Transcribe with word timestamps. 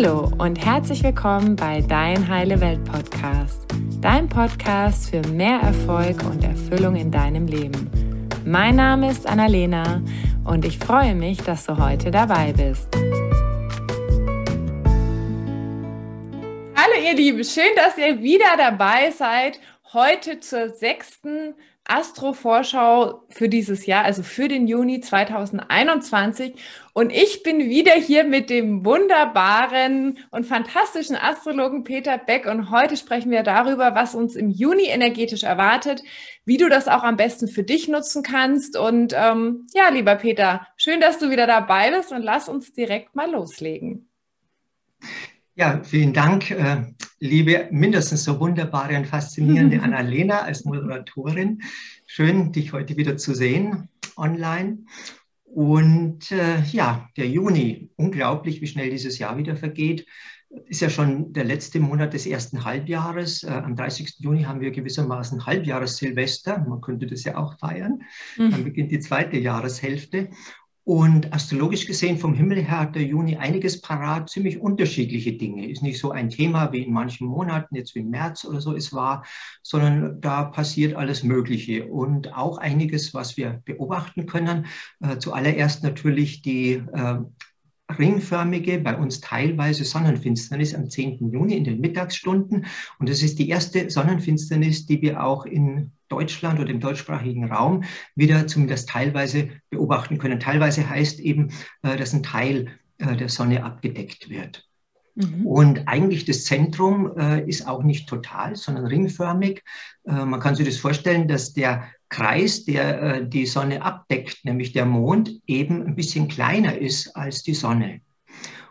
Hallo 0.00 0.30
und 0.38 0.64
herzlich 0.64 1.02
willkommen 1.02 1.56
bei 1.56 1.80
Dein 1.80 2.28
Heile 2.28 2.60
Welt 2.60 2.84
Podcast, 2.84 3.66
dein 4.00 4.28
Podcast 4.28 5.10
für 5.10 5.20
mehr 5.26 5.58
Erfolg 5.58 6.22
und 6.22 6.44
Erfüllung 6.44 6.94
in 6.94 7.10
deinem 7.10 7.48
Leben. 7.48 7.90
Mein 8.44 8.76
Name 8.76 9.10
ist 9.10 9.26
Annalena 9.26 10.00
und 10.44 10.64
ich 10.64 10.78
freue 10.78 11.16
mich, 11.16 11.38
dass 11.38 11.66
du 11.66 11.76
heute 11.76 12.12
dabei 12.12 12.52
bist. 12.52 12.86
Hallo 16.76 17.04
ihr 17.04 17.14
Lieben, 17.16 17.42
schön, 17.42 17.74
dass 17.74 17.98
ihr 17.98 18.20
wieder 18.22 18.56
dabei 18.56 19.10
seid. 19.10 19.58
Heute 19.92 20.38
zur 20.38 20.68
sechsten 20.68 21.56
Astro-Vorschau 21.88 23.24
für 23.30 23.48
dieses 23.48 23.86
Jahr, 23.86 24.04
also 24.04 24.22
für 24.22 24.46
den 24.46 24.68
Juni 24.68 25.00
2021. 25.00 26.54
Und 26.92 27.10
ich 27.10 27.42
bin 27.42 27.58
wieder 27.60 27.92
hier 27.92 28.24
mit 28.24 28.50
dem 28.50 28.84
wunderbaren 28.84 30.18
und 30.30 30.44
fantastischen 30.44 31.16
Astrologen 31.16 31.84
Peter 31.84 32.18
Beck. 32.18 32.46
Und 32.46 32.70
heute 32.70 32.96
sprechen 32.96 33.30
wir 33.30 33.42
darüber, 33.42 33.94
was 33.94 34.14
uns 34.14 34.36
im 34.36 34.50
Juni 34.50 34.84
energetisch 34.84 35.42
erwartet, 35.42 36.02
wie 36.44 36.58
du 36.58 36.68
das 36.68 36.88
auch 36.88 37.02
am 37.02 37.16
besten 37.16 37.48
für 37.48 37.62
dich 37.62 37.88
nutzen 37.88 38.22
kannst. 38.22 38.76
Und 38.76 39.14
ähm, 39.16 39.66
ja, 39.74 39.88
lieber 39.88 40.14
Peter, 40.16 40.66
schön, 40.76 41.00
dass 41.00 41.18
du 41.18 41.30
wieder 41.30 41.46
dabei 41.46 41.90
bist 41.90 42.12
und 42.12 42.22
lass 42.22 42.48
uns 42.48 42.72
direkt 42.72 43.16
mal 43.16 43.30
loslegen. 43.30 44.08
Ja, 45.58 45.82
vielen 45.82 46.12
Dank, 46.12 46.52
äh, 46.52 46.84
liebe, 47.18 47.66
mindestens 47.72 48.22
so 48.22 48.38
wunderbare 48.38 48.96
und 48.96 49.08
faszinierende 49.08 49.82
Annalena 49.82 50.42
als 50.42 50.64
Moderatorin. 50.64 51.62
Schön, 52.06 52.52
dich 52.52 52.72
heute 52.72 52.96
wieder 52.96 53.16
zu 53.16 53.34
sehen 53.34 53.88
online. 54.16 54.84
Und 55.42 56.30
äh, 56.30 56.62
ja, 56.70 57.08
der 57.16 57.26
Juni, 57.28 57.90
unglaublich, 57.96 58.60
wie 58.60 58.68
schnell 58.68 58.90
dieses 58.90 59.18
Jahr 59.18 59.36
wieder 59.36 59.56
vergeht. 59.56 60.06
Ist 60.66 60.80
ja 60.80 60.90
schon 60.90 61.32
der 61.32 61.44
letzte 61.44 61.80
Monat 61.80 62.14
des 62.14 62.26
ersten 62.26 62.64
Halbjahres. 62.64 63.42
Äh, 63.42 63.48
am 63.48 63.74
30. 63.74 64.20
Juni 64.20 64.44
haben 64.44 64.60
wir 64.60 64.70
gewissermaßen 64.70 65.44
Halbjahres-Silvester. 65.44 66.64
Man 66.68 66.80
könnte 66.82 67.08
das 67.08 67.24
ja 67.24 67.36
auch 67.36 67.58
feiern. 67.58 68.02
Mhm. 68.36 68.52
Dann 68.52 68.62
beginnt 68.62 68.92
die 68.92 69.00
zweite 69.00 69.38
Jahreshälfte. 69.38 70.28
Und 70.88 71.34
astrologisch 71.34 71.86
gesehen 71.86 72.16
vom 72.16 72.32
Himmel 72.32 72.62
her 72.62 72.80
hat 72.80 72.94
der 72.94 73.02
Juni 73.02 73.36
einiges 73.36 73.78
parat, 73.82 74.30
ziemlich 74.30 74.58
unterschiedliche 74.58 75.34
Dinge. 75.34 75.68
Ist 75.68 75.82
nicht 75.82 75.98
so 75.98 76.12
ein 76.12 76.30
Thema 76.30 76.72
wie 76.72 76.82
in 76.82 76.94
manchen 76.94 77.26
Monaten, 77.26 77.76
jetzt 77.76 77.94
wie 77.94 77.98
im 77.98 78.08
März 78.08 78.46
oder 78.46 78.62
so 78.62 78.74
es 78.74 78.90
war, 78.94 79.22
sondern 79.62 80.18
da 80.22 80.44
passiert 80.44 80.94
alles 80.94 81.22
Mögliche 81.22 81.84
und 81.84 82.34
auch 82.34 82.56
einiges, 82.56 83.12
was 83.12 83.36
wir 83.36 83.60
beobachten 83.66 84.24
können. 84.24 84.64
Äh, 85.00 85.18
zuallererst 85.18 85.82
natürlich 85.82 86.40
die 86.40 86.82
äh, 86.94 87.18
ringförmige, 87.96 88.78
bei 88.78 88.96
uns 88.96 89.20
teilweise 89.20 89.84
Sonnenfinsternis 89.84 90.74
am 90.74 90.90
10. 90.90 91.30
Juni 91.32 91.56
in 91.56 91.64
den 91.64 91.80
Mittagsstunden. 91.80 92.66
Und 92.98 93.08
das 93.08 93.22
ist 93.22 93.38
die 93.38 93.48
erste 93.48 93.88
Sonnenfinsternis, 93.88 94.86
die 94.86 95.00
wir 95.00 95.24
auch 95.24 95.46
in 95.46 95.92
Deutschland 96.08 96.58
oder 96.60 96.70
im 96.70 96.80
deutschsprachigen 96.80 97.50
Raum 97.50 97.84
wieder 98.14 98.46
zumindest 98.46 98.88
teilweise 98.88 99.48
beobachten 99.70 100.18
können. 100.18 100.40
Teilweise 100.40 100.88
heißt 100.88 101.20
eben, 101.20 101.50
äh, 101.82 101.96
dass 101.96 102.12
ein 102.12 102.22
Teil 102.22 102.68
äh, 102.98 103.16
der 103.16 103.28
Sonne 103.28 103.64
abgedeckt 103.64 104.28
wird. 104.28 104.66
Mhm. 105.14 105.46
Und 105.46 105.88
eigentlich 105.88 106.24
das 106.24 106.44
Zentrum 106.44 107.16
äh, 107.16 107.46
ist 107.48 107.66
auch 107.66 107.82
nicht 107.82 108.08
total, 108.08 108.56
sondern 108.56 108.86
ringförmig. 108.86 109.62
man 110.04 110.40
kann 110.40 110.54
sich 110.54 110.66
das 110.66 110.78
vorstellen, 110.78 111.28
dass 111.28 111.52
der 111.52 111.84
Kreis, 112.08 112.64
der 112.64 113.22
die 113.22 113.46
Sonne 113.46 113.82
abdeckt, 113.82 114.44
nämlich 114.44 114.72
der 114.72 114.86
Mond, 114.86 115.40
eben 115.46 115.84
ein 115.86 115.94
bisschen 115.94 116.28
kleiner 116.28 116.76
ist 116.78 117.14
als 117.16 117.42
die 117.42 117.54
Sonne. 117.54 118.00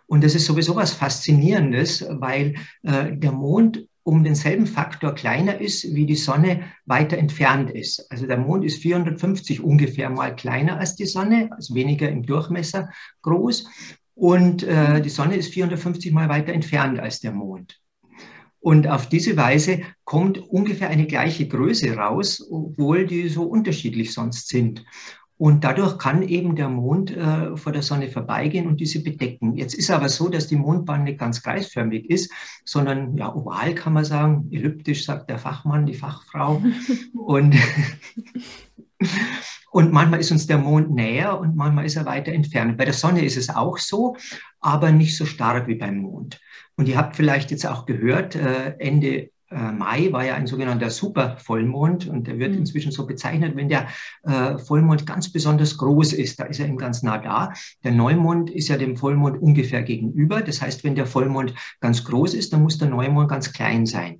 Und 0.06 0.24
das 0.24 0.36
ist 0.36 0.46
sowieso 0.46 0.76
was 0.76 0.94
Faszinierendes, 0.94 2.06
weil 2.10 2.56
der 2.82 3.32
Mond 3.32 3.88
um 4.08 4.24
denselben 4.24 4.68
Faktor 4.68 5.14
kleiner 5.16 5.60
ist, 5.60 5.94
wie 5.94 6.06
die 6.06 6.16
Sonne 6.16 6.64
weiter 6.86 7.18
entfernt 7.18 7.70
ist. 7.70 8.10
Also 8.10 8.26
der 8.26 8.38
Mond 8.38 8.64
ist 8.64 8.82
450 8.82 9.62
ungefähr 9.62 10.10
mal 10.10 10.34
kleiner 10.34 10.80
als 10.80 10.96
die 10.96 11.06
Sonne, 11.06 11.50
also 11.52 11.76
weniger 11.76 12.10
im 12.10 12.24
Durchmesser 12.24 12.90
groß. 13.22 13.68
Und 14.16 14.64
äh, 14.64 15.02
die 15.02 15.10
Sonne 15.10 15.36
ist 15.36 15.54
450 15.54 16.14
mal 16.14 16.30
weiter 16.30 16.54
entfernt 16.54 17.02
als 17.02 17.20
der 17.20 17.34
Mond. 17.34 17.82
Und 18.60 18.88
auf 18.88 19.08
diese 19.08 19.38
Weise 19.38 19.82
kommt 20.04 20.40
ungefähr 20.40 20.90
eine 20.90 21.06
gleiche 21.06 21.48
Größe 21.48 21.96
raus, 21.96 22.46
obwohl 22.50 23.06
die 23.06 23.30
so 23.30 23.44
unterschiedlich 23.44 24.14
sonst 24.14 24.50
sind. 24.50 24.84
Und 25.38 25.64
dadurch 25.64 26.00
kann 26.00 26.24
eben 26.24 26.56
der 26.56 26.68
Mond 26.68 27.16
äh, 27.16 27.56
vor 27.56 27.72
der 27.72 27.84
Sonne 27.84 28.10
vorbeigehen 28.10 28.66
und 28.66 28.80
diese 28.80 29.04
bedecken. 29.04 29.56
Jetzt 29.56 29.76
ist 29.76 29.92
aber 29.92 30.10
so, 30.10 30.30
dass 30.30 30.48
die 30.48 30.56
Mondbahn 30.56 31.04
nicht 31.04 31.20
ganz 31.20 31.44
kreisförmig 31.44 32.10
ist, 32.10 32.32
sondern 32.66 33.16
ja, 33.16 33.34
oval 33.36 33.76
kann 33.76 33.94
man 33.94 34.04
sagen, 34.04 34.50
elliptisch 34.52 35.06
sagt 35.06 35.30
der 35.30 35.38
Fachmann, 35.38 35.86
die 35.86 35.94
Fachfrau. 35.94 36.64
und, 37.14 37.56
und 39.72 39.94
manchmal 39.94 40.22
ist 40.22 40.32
uns 40.32 40.48
der 40.48 40.58
Mond 40.58 40.90
näher 40.90 41.40
und 41.40 41.56
manchmal 41.56 41.86
ist 41.86 41.98
er 41.98 42.06
weiter 42.08 42.32
entfernt. 42.32 42.76
Bei 42.76 42.86
der 42.86 42.96
Sonne 42.96 43.24
ist 43.24 43.38
es 43.38 43.50
auch 43.50 43.78
so, 43.78 44.16
aber 44.60 44.92
nicht 44.92 45.16
so 45.16 45.26
stark 45.28 45.68
wie 45.68 45.76
beim 45.76 45.98
Mond. 45.98 46.40
Und 46.78 46.88
ihr 46.88 46.98
habt 46.98 47.16
vielleicht 47.16 47.52
jetzt 47.52 47.66
auch 47.66 47.86
gehört, 47.86 48.36
äh, 48.36 48.76
Ende 48.80 49.30
äh, 49.50 49.72
Mai 49.72 50.12
war 50.12 50.26
ja 50.26 50.36
ein 50.36 50.48
sogenannter 50.48 50.90
Supervollmond 50.90 52.08
und 52.08 52.28
der 52.28 52.38
wird 52.38 52.52
mhm. 52.52 52.60
inzwischen 52.60 52.92
so 52.92 53.08
bezeichnet, 53.08 53.56
wenn 53.56 53.70
der 53.70 53.88
äh, 54.24 54.58
Vollmond 54.58 55.06
ganz 55.06 55.32
besonders 55.32 55.78
groß 55.78 56.14
ist, 56.14 56.40
da 56.40 56.46
ist 56.46 56.60
er 56.60 56.68
ihm 56.68 56.78
ganz 56.78 57.02
nah 57.02 57.18
da. 57.18 57.54
Der 57.84 57.92
Neumond 57.92 58.50
ist 58.50 58.68
ja 58.68 58.78
dem 58.78 58.98
Vollmond 58.98 59.42
ungefähr 59.42 59.84
gegenüber. 59.84 60.42
Das 60.42 60.62
heißt, 60.62 60.84
wenn 60.84 60.96
der 60.96 61.06
Vollmond 61.06 61.54
ganz 61.80 62.04
groß 62.04 62.34
ist, 62.34 62.54
dann 62.54 62.64
muss 62.64 62.78
der 62.78 62.90
Neumond 62.90 63.30
ganz 63.30 63.54
klein 63.54 63.86
sein. 63.86 64.20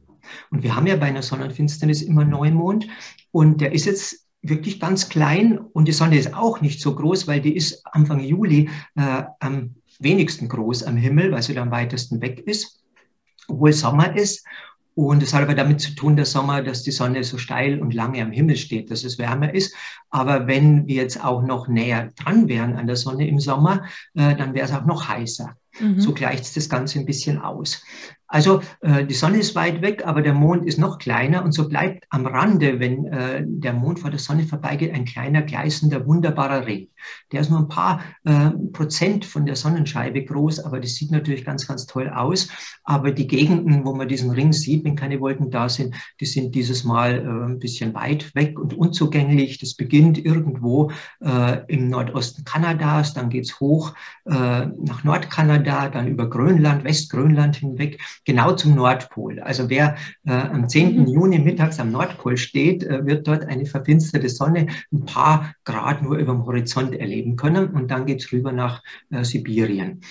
Und 0.50 0.64
wir 0.64 0.76
haben 0.76 0.88
ja 0.88 0.96
bei 0.96 1.08
einer 1.08 1.22
Sonnenfinsternis 1.22 2.02
immer 2.02 2.26
Neumond 2.26 2.88
und 3.32 3.62
der 3.62 3.74
ist 3.74 3.86
jetzt 3.86 4.28
wirklich 4.42 4.80
ganz 4.80 5.10
klein 5.10 5.58
und 5.58 5.88
die 5.88 5.94
Sonne 5.94 6.18
ist 6.18 6.34
auch 6.34 6.62
nicht 6.62 6.82
so 6.82 6.96
groß, 6.96 7.28
weil 7.28 7.42
die 7.42 7.56
ist 7.56 7.86
Anfang 7.86 8.20
Juli 8.20 8.70
äh, 8.96 9.24
am 9.40 9.76
wenigsten 10.00 10.48
groß 10.48 10.84
am 10.84 10.98
Himmel, 10.98 11.32
weil 11.32 11.44
sie 11.44 11.54
da 11.54 11.62
am 11.62 11.72
weitesten 11.72 12.22
weg 12.22 12.40
ist, 12.46 12.84
obwohl 13.48 13.74
Sommer 13.74 14.16
ist. 14.16 14.46
Und 14.96 15.22
es 15.22 15.32
hat 15.32 15.44
aber 15.44 15.54
damit 15.54 15.80
zu 15.80 15.94
tun, 15.94 16.16
der 16.16 16.26
Sommer, 16.26 16.64
dass 16.64 16.82
die 16.82 16.90
Sonne 16.90 17.24
so 17.24 17.38
steil 17.38 17.80
und 17.80 17.94
lange 17.94 18.20
am 18.20 18.32
Himmel 18.32 18.56
steht, 18.56 18.90
dass 18.90 19.04
es 19.04 19.20
wärmer 19.20 19.54
ist. 19.54 19.76
Aber 20.10 20.48
wenn 20.48 20.88
wir 20.88 20.96
jetzt 20.96 21.24
auch 21.24 21.44
noch 21.44 21.68
näher 21.68 22.12
dran 22.16 22.48
wären 22.48 22.76
an 22.76 22.88
der 22.88 22.96
Sonne 22.96 23.28
im 23.28 23.40
Sommer, 23.40 23.86
äh, 24.16 24.36
dann 24.36 24.56
wäre 24.56 24.66
es 24.66 24.74
auch 24.74 24.86
noch 24.86 25.08
heißer. 25.08 25.56
Mhm. 25.80 26.00
So 26.00 26.14
gleicht 26.14 26.56
das 26.58 26.68
Ganze 26.68 26.98
ein 26.98 27.06
bisschen 27.06 27.38
aus. 27.38 27.84
Also 28.28 28.62
äh, 28.82 29.06
die 29.06 29.14
Sonne 29.14 29.38
ist 29.38 29.56
weit 29.56 29.82
weg, 29.82 30.04
aber 30.06 30.22
der 30.22 30.34
Mond 30.34 30.66
ist 30.66 30.78
noch 30.78 30.98
kleiner 30.98 31.44
und 31.44 31.54
so 31.54 31.70
bleibt 31.70 32.06
am 32.10 32.26
Rande, 32.26 32.80
wenn 32.80 33.06
äh, 33.06 33.44
der 33.46 33.74
Mond 33.74 34.00
vor 34.00 34.10
der 34.10 34.20
Sonne 34.20 34.44
vorbeigeht, 34.44 34.94
ein 34.94 35.06
kleiner, 35.06 35.42
gleißender, 35.42 36.06
wunderbarer 36.06 36.66
Ring. 36.66 36.90
Der 37.32 37.42
ist 37.42 37.50
nur 37.50 37.60
ein 37.60 37.70
paar 37.70 38.02
äh, 38.26 38.50
Prozent 38.74 39.24
von 39.24 39.46
der 39.46 39.56
Sonnenscheibe 39.56 40.26
groß, 40.26 40.60
aber 40.60 40.80
das 40.80 40.96
sieht 40.96 41.12
natürlich 41.12 41.46
ganz, 41.46 41.68
ganz 41.68 41.86
toll 41.86 42.10
aus. 42.10 42.50
Aber 42.84 43.12
die 43.12 43.28
Gegenden, 43.28 43.86
wo 43.86 43.94
man 43.94 44.08
diesen 44.08 44.32
Ring 44.32 44.52
sieht, 44.52 44.84
wenn 44.84 44.96
keine 44.96 45.22
Wolken 45.22 45.50
da 45.50 45.70
sind, 45.70 45.96
die 46.20 46.26
sind 46.26 46.54
dieses 46.54 46.84
Mal 46.84 47.20
äh, 47.20 47.46
ein 47.46 47.60
bisschen 47.60 47.94
weit 47.94 48.36
weg 48.36 48.60
und 48.60 48.74
unzugänglich. 48.74 49.58
Das 49.60 49.74
beginnt 49.74 50.24
irgendwo 50.24 50.92
äh, 51.22 51.60
im 51.68 51.90
Nordosten 51.90 52.44
Kanadas, 52.44 53.14
dann 53.14 53.30
geht's 53.30 53.60
hoch 53.60 53.94
äh, 54.26 54.32
nach 54.32 55.04
Nordkanada, 55.04 55.90
dann 55.90 56.08
über 56.08 56.30
Grönland, 56.30 56.84
Westgrönland 56.84 57.56
hinweg 57.56 58.02
genau 58.28 58.52
zum 58.52 58.76
Nordpol. 58.76 59.40
Also 59.40 59.70
wer 59.70 59.96
äh, 60.26 60.32
am 60.32 60.68
10. 60.68 61.00
Mhm. 61.00 61.08
Juni 61.08 61.40
mittags 61.40 61.80
am 61.80 61.92
Nordpol 61.92 62.38
steht, 62.38 62.84
äh, 62.84 63.06
wird 63.06 63.28
dort 63.28 63.46
eine 63.46 63.66
verfinsterte 63.66 64.30
Sonne 64.30 64.68
ein 64.92 65.06
paar 65.06 65.56
Grad 65.64 66.04
nur 66.04 66.18
über 66.18 66.34
dem 66.34 66.46
Horizont 66.46 66.94
erleben 66.94 67.38
können 67.38 67.70
und 67.70 67.90
dann 67.90 68.06
geht's 68.06 68.32
rüber 68.32 68.52
nach 68.52 68.84
äh, 69.10 69.24
Sibirien. 69.24 70.02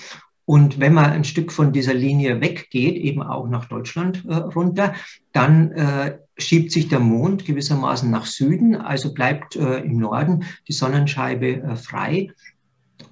Und 0.47 0.78
wenn 0.78 0.94
man 0.94 1.10
ein 1.10 1.25
Stück 1.25 1.53
von 1.53 1.72
dieser 1.72 1.92
Linie 1.92 2.41
weggeht, 2.41 2.97
eben 2.97 3.21
auch 3.21 3.48
nach 3.48 3.66
Deutschland 3.66 4.24
äh, 4.27 4.34
runter, 4.34 4.95
dann 5.33 5.72
äh, 5.72 6.19
schiebt 6.39 6.72
sich 6.72 6.89
der 6.89 7.01
Mond 7.01 7.45
gewissermaßen 7.45 8.10
nach 8.10 8.27
Süden, 8.27 8.77
also 8.77 9.12
bleibt 9.12 9.57
äh, 9.57 9.80
im 9.80 9.98
Norden 9.98 10.45
die 10.69 10.72
Sonnenscheibe 10.72 11.62
äh, 11.62 11.77
frei. 11.77 12.30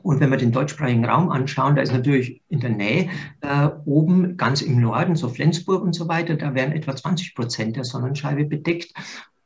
Und 0.02 0.20
wenn 0.20 0.30
wir 0.30 0.36
den 0.36 0.52
deutschsprachigen 0.52 1.04
Raum 1.04 1.30
anschauen, 1.30 1.76
da 1.76 1.82
ist 1.82 1.92
natürlich 1.92 2.42
in 2.48 2.60
der 2.60 2.70
Nähe 2.70 3.08
äh, 3.40 3.68
oben 3.86 4.36
ganz 4.36 4.60
im 4.60 4.80
Norden, 4.80 5.16
so 5.16 5.28
Flensburg 5.28 5.82
und 5.82 5.94
so 5.94 6.08
weiter, 6.08 6.36
da 6.36 6.54
werden 6.54 6.72
etwa 6.72 6.94
20 6.94 7.34
Prozent 7.34 7.76
der 7.76 7.84
Sonnenscheibe 7.84 8.44
bedeckt. 8.44 8.92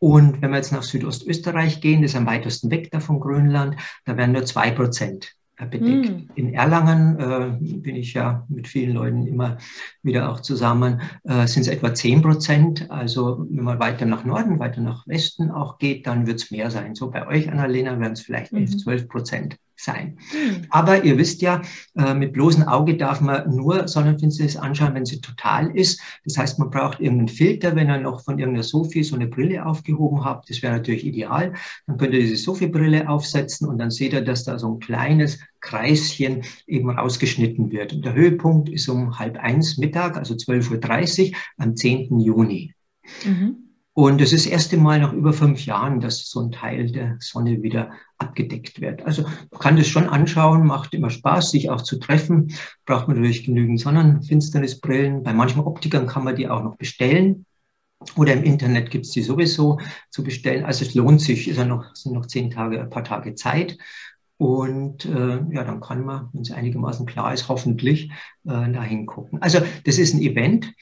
Und 0.01 0.43
wenn 0.43 0.51
wir 0.51 0.57
jetzt 0.57 0.73
nach 0.73 0.83
Südostösterreich 0.83 1.81
gehen, 1.81 2.03
das 2.03 2.13
ist 2.13 2.17
am 2.17 2.27
weitesten 2.27 2.71
weg 2.71 2.91
da 2.91 3.01
von 3.01 3.21
Grönland, 3.21 3.77
da 4.05 4.17
werden 4.17 4.33
nur 4.33 4.45
zwei 4.45 4.71
Prozent 4.71 5.33
äh, 5.57 5.67
bedeckt. 5.67 6.11
Mm. 6.11 6.31
In 6.37 6.55
Erlangen 6.55 7.19
äh, 7.19 7.77
bin 7.79 7.97
ich 7.97 8.15
ja 8.15 8.45
mit 8.49 8.69
vielen 8.69 8.95
Leuten 8.95 9.27
immer 9.27 9.59
wieder 10.03 10.31
auch 10.31 10.41
zusammen, 10.41 11.01
äh, 11.25 11.47
sind 11.47 11.63
es 11.63 11.69
etwa 11.69 11.95
10 11.95 12.23
Prozent. 12.23 12.91
Also 12.91 13.47
wenn 13.51 13.65
man 13.65 13.81
weiter 13.81 14.07
nach 14.07 14.25
Norden, 14.25 14.59
weiter 14.61 14.81
nach 14.81 15.07
Westen 15.07 15.51
auch 15.51 15.79
geht, 15.79 16.07
dann 16.07 16.27
wird 16.27 16.41
es 16.41 16.51
mehr 16.51 16.71
sein. 16.71 16.95
So 16.95 17.11
bei 17.11 17.27
euch, 17.27 17.51
Annalena, 17.51 17.99
werden 17.99 18.13
es 18.13 18.21
vielleicht 18.21 18.53
11, 18.53 18.79
12 18.79 19.03
mhm. 19.03 19.09
Prozent 19.09 19.59
sein. 19.79 20.19
Hm. 20.31 20.63
Aber 20.71 21.05
ihr 21.05 21.17
wisst 21.17 21.41
ja, 21.41 21.63
äh, 21.97 22.15
mit 22.15 22.33
bloßem 22.33 22.65
Auge 22.65 22.97
darf 22.97 23.21
man 23.21 23.55
nur 23.55 23.87
Sonnenfinsternis 23.87 24.57
anschauen, 24.57 24.95
wenn 24.95 25.07
sie 25.07 25.21
total 25.21 25.71
ist. 25.77 26.01
Das 26.25 26.37
heißt, 26.37 26.59
man 26.59 26.71
braucht 26.71 27.01
irgendeinen 27.01 27.29
Filter, 27.29 27.77
wenn 27.77 27.89
ihr 27.89 27.99
noch 27.99 28.23
von 28.25 28.39
irgendeiner 28.39 28.65
Sophie 28.65 29.05
so 29.05 29.15
eine 29.15 29.29
Brille 29.29 29.65
aufgehoben 29.65 30.25
habt. 30.25 30.51
Das 30.51 30.63
wäre 30.63 30.75
natürlich 30.75 31.07
ideal. 31.07 31.53
Dann 31.87 31.97
könnt 31.97 32.13
ihr 32.13 32.21
diese 32.21 32.37
Sophie-Brille 32.37 33.09
aufsetzen 33.09 33.69
und 33.69 33.79
dann 33.79 33.91
seht 33.91 34.13
ihr, 34.13 34.23
dass 34.23 34.45
da 34.45 34.59
so 34.59 34.75
ein 34.75 34.81
kleines 34.81 35.39
Kreischen 35.61 36.43
eben 36.67 36.91
rausgeschnitten 36.91 37.71
wird. 37.71 37.93
Und 37.93 38.05
der 38.05 38.15
Höhepunkt 38.15 38.69
ist 38.69 38.89
um 38.89 39.19
halb 39.19 39.39
eins 39.39 39.79
Mittag, 39.79 40.17
also 40.17 40.35
12.30 40.35 41.31
Uhr 41.31 41.37
am 41.57 41.77
10. 41.77 42.21
Juni. 42.21 42.75
Mhm. 43.25 43.68
Und 43.99 44.21
es 44.21 44.33
ist 44.33 44.47
das 44.47 44.53
erste 44.53 44.77
Mal 44.77 45.01
nach 45.01 45.13
über 45.13 45.33
fünf 45.33 45.67
Jahren, 45.67 45.99
dass 45.99 46.31
so 46.31 46.39
ein 46.39 46.53
Teil 46.53 46.93
der 46.93 47.17
Sonne 47.19 47.65
wieder 47.65 47.91
abgedeckt 48.17 48.81
wird. 48.81 49.05
Also 49.05 49.23
man 49.23 49.61
kann 49.61 49.77
das 49.77 49.89
schon 49.89 50.09
anschauen, 50.09 50.65
macht 50.65 50.95
immer 50.95 51.11
Spaß, 51.11 51.51
sich 51.51 51.69
auch 51.69 51.81
zu 51.81 51.99
treffen. 51.99 52.55
Braucht 52.87 53.09
man 53.09 53.17
natürlich 53.17 53.43
genügend 53.43 53.81
Sonnenfinsternisbrillen. 53.81 55.25
Bei 55.25 55.33
manchen 55.33 55.63
Optikern 55.63 56.07
kann 56.07 56.23
man 56.23 56.37
die 56.37 56.49
auch 56.49 56.63
noch 56.63 56.77
bestellen. 56.77 57.45
Oder 58.15 58.35
im 58.35 58.45
Internet 58.45 58.93
gibt 58.93 59.05
es 59.05 59.11
die 59.11 59.23
sowieso 59.23 59.81
zu 60.11 60.23
bestellen. 60.23 60.65
Also 60.65 60.85
es 60.85 60.95
lohnt 60.95 61.21
sich, 61.21 61.49
ist 61.49 61.57
ja 61.57 61.65
noch, 61.65 61.93
sind 61.97 62.13
noch 62.13 62.27
zehn 62.27 62.51
Tage, 62.53 62.81
ein 62.81 62.91
paar 62.91 63.03
Tage 63.03 63.35
Zeit. 63.35 63.79
Und 64.37 65.07
äh, 65.07 65.41
ja, 65.51 65.65
dann 65.65 65.81
kann 65.81 66.05
man, 66.05 66.29
wenn 66.33 66.43
es 66.43 66.53
einigermaßen 66.53 67.05
klar 67.05 67.35
ist, 67.35 67.49
hoffentlich 67.49 68.13
äh, 68.45 68.71
da 68.71 68.81
hingucken. 68.81 69.43
Also 69.43 69.59
das 69.83 69.99
ist 69.99 70.15
ein 70.15 70.23
Event. 70.23 70.73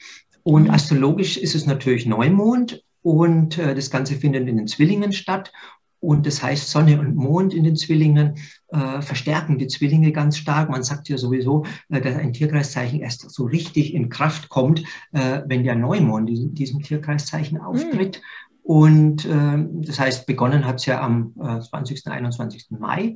Und 0.43 0.69
astrologisch 0.69 1.35
ist 1.37 1.55
es 1.55 1.65
natürlich 1.65 2.05
Neumond 2.05 2.83
und 3.01 3.57
äh, 3.57 3.75
das 3.75 3.89
Ganze 3.89 4.15
findet 4.15 4.47
in 4.47 4.57
den 4.57 4.67
Zwillingen 4.67 5.13
statt. 5.13 5.51
Und 5.99 6.27
das 6.27 6.43
heißt, 6.43 6.69
Sonne 6.69 6.99
und 6.99 7.15
Mond 7.15 7.53
in 7.53 7.63
den 7.63 7.75
Zwillingen 7.75 8.35
äh, 8.67 9.01
verstärken 9.01 9.57
die 9.57 9.67
Zwillinge 9.67 10.11
ganz 10.11 10.37
stark. 10.37 10.69
Man 10.69 10.83
sagt 10.83 11.09
ja 11.09 11.17
sowieso, 11.17 11.65
äh, 11.89 11.99
dass 12.01 12.15
ein 12.15 12.33
Tierkreiszeichen 12.33 12.99
erst 12.99 13.29
so 13.31 13.45
richtig 13.45 13.93
in 13.93 14.09
Kraft 14.09 14.49
kommt, 14.49 14.83
äh, 15.11 15.41
wenn 15.47 15.63
der 15.63 15.75
Neumond 15.75 16.29
in 16.29 16.53
diesem 16.53 16.81
Tierkreiszeichen 16.81 17.59
auftritt. 17.59 18.17
Mhm. 18.17 18.47
Und 18.61 19.25
äh, 19.25 19.65
das 19.85 19.99
heißt, 19.99 20.27
begonnen 20.27 20.65
hat 20.65 20.75
es 20.75 20.85
ja 20.85 21.01
am 21.01 21.33
20. 21.35 22.05
Äh, 22.05 22.09
21. 22.09 22.67
Mai 22.71 23.15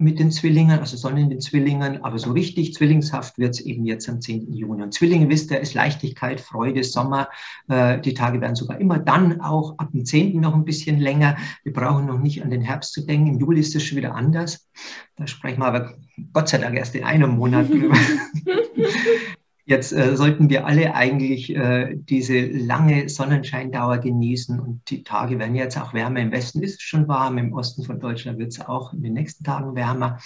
mit 0.00 0.18
den 0.18 0.30
Zwillingen, 0.30 0.78
also 0.78 0.96
Sonne 0.96 1.20
in 1.20 1.28
den 1.28 1.40
Zwillingen, 1.40 2.02
aber 2.02 2.18
so 2.18 2.32
richtig 2.32 2.72
zwillingshaft 2.72 3.38
wird 3.38 3.54
es 3.54 3.60
eben 3.60 3.84
jetzt 3.84 4.08
am 4.08 4.20
10. 4.20 4.52
Juni. 4.52 4.82
Und 4.82 4.94
Zwillinge, 4.94 5.28
wisst 5.28 5.50
ihr, 5.50 5.60
ist 5.60 5.74
Leichtigkeit, 5.74 6.40
Freude, 6.40 6.82
Sommer. 6.82 7.28
Äh, 7.68 8.00
die 8.00 8.14
Tage 8.14 8.40
werden 8.40 8.56
sogar 8.56 8.80
immer 8.80 8.98
dann 8.98 9.42
auch 9.42 9.78
ab 9.78 9.90
dem 9.92 10.06
10. 10.06 10.40
noch 10.40 10.54
ein 10.54 10.64
bisschen 10.64 10.98
länger. 10.98 11.36
Wir 11.64 11.74
brauchen 11.74 12.06
noch 12.06 12.18
nicht 12.18 12.42
an 12.42 12.50
den 12.50 12.62
Herbst 12.62 12.94
zu 12.94 13.04
denken. 13.04 13.26
Im 13.34 13.40
Juli 13.40 13.60
ist 13.60 13.76
es 13.76 13.84
schon 13.84 13.98
wieder 13.98 14.14
anders. 14.14 14.68
Da 15.16 15.26
sprechen 15.26 15.60
wir 15.60 15.66
aber 15.66 15.94
Gott 16.32 16.48
sei 16.48 16.58
Dank 16.58 16.76
erst 16.76 16.94
in 16.94 17.04
einem 17.04 17.36
Monat 17.36 17.68
drüber. 17.68 17.96
Jetzt 19.70 19.92
äh, 19.92 20.16
sollten 20.16 20.50
wir 20.50 20.66
alle 20.66 20.96
eigentlich 20.96 21.54
äh, 21.54 21.94
diese 21.94 22.44
lange 22.44 23.08
Sonnenscheindauer 23.08 23.98
genießen 23.98 24.58
und 24.58 24.82
die 24.90 25.04
Tage 25.04 25.38
werden 25.38 25.54
jetzt 25.54 25.78
auch 25.78 25.94
wärmer. 25.94 26.18
Im 26.18 26.32
Westen 26.32 26.60
ist 26.60 26.80
es 26.80 26.82
schon 26.82 27.06
warm, 27.06 27.38
im 27.38 27.52
Osten 27.52 27.84
von 27.84 28.00
Deutschland 28.00 28.40
wird 28.40 28.50
es 28.50 28.60
auch 28.60 28.92
in 28.92 29.04
den 29.04 29.12
nächsten 29.12 29.44
Tagen 29.44 29.76
wärmer 29.76 30.18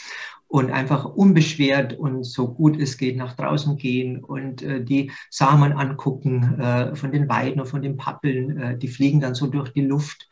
und 0.48 0.70
einfach 0.70 1.04
unbeschwert 1.04 1.92
und 1.92 2.24
so 2.24 2.54
gut 2.54 2.80
es 2.80 2.96
geht 2.96 3.18
nach 3.18 3.36
draußen 3.36 3.76
gehen 3.76 4.24
und 4.24 4.62
äh, 4.62 4.82
die 4.82 5.12
Samen 5.28 5.74
angucken 5.74 6.58
äh, 6.58 6.96
von 6.96 7.12
den 7.12 7.28
Weiden 7.28 7.60
und 7.60 7.66
von 7.66 7.82
den 7.82 7.98
Pappeln. 7.98 8.58
Äh, 8.58 8.78
die 8.78 8.88
fliegen 8.88 9.20
dann 9.20 9.34
so 9.34 9.46
durch 9.46 9.74
die 9.74 9.82
Luft 9.82 10.26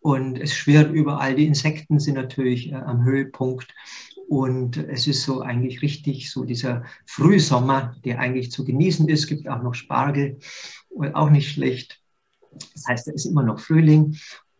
und 0.00 0.40
es 0.40 0.54
schwirrt 0.54 0.92
überall. 0.92 1.36
Die 1.36 1.46
Insekten 1.46 2.00
sind 2.00 2.14
natürlich 2.14 2.72
äh, 2.72 2.74
am 2.74 3.04
Höhepunkt. 3.04 3.72
Und 4.28 4.76
es 4.76 5.06
ist 5.06 5.22
so 5.22 5.40
eigentlich 5.40 5.82
richtig 5.82 6.30
so 6.30 6.44
dieser 6.44 6.84
Frühsommer, 7.04 7.94
der 8.04 8.18
eigentlich 8.18 8.50
zu 8.50 8.64
genießen 8.64 9.08
ist. 9.08 9.20
Es 9.20 9.26
gibt 9.26 9.48
auch 9.48 9.62
noch 9.62 9.74
Spargel, 9.74 10.38
auch 11.12 11.30
nicht 11.30 11.50
schlecht. 11.50 12.00
Das 12.74 12.86
heißt, 12.88 13.08
es 13.08 13.14
ist 13.14 13.26
immer 13.26 13.42
noch 13.42 13.60
Frühling. 13.60 14.16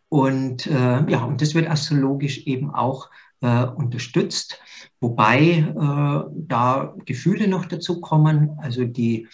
Und 0.09 0.67
äh, 0.67 1.09
ja, 1.09 1.23
und 1.25 1.41
das 1.41 1.53
wird 1.53 1.69
astrologisch 1.69 2.45
eben 2.47 2.73
auch 2.73 3.09
äh, 3.41 3.65
unterstützt, 3.65 4.59
wobei 5.01 5.59
äh, 5.59 6.31
da 6.47 6.95
Gefühle 7.05 7.47
noch 7.47 7.65
dazu 7.65 7.99
kommen. 7.99 8.57
Also 8.61 8.85
die 8.85 9.27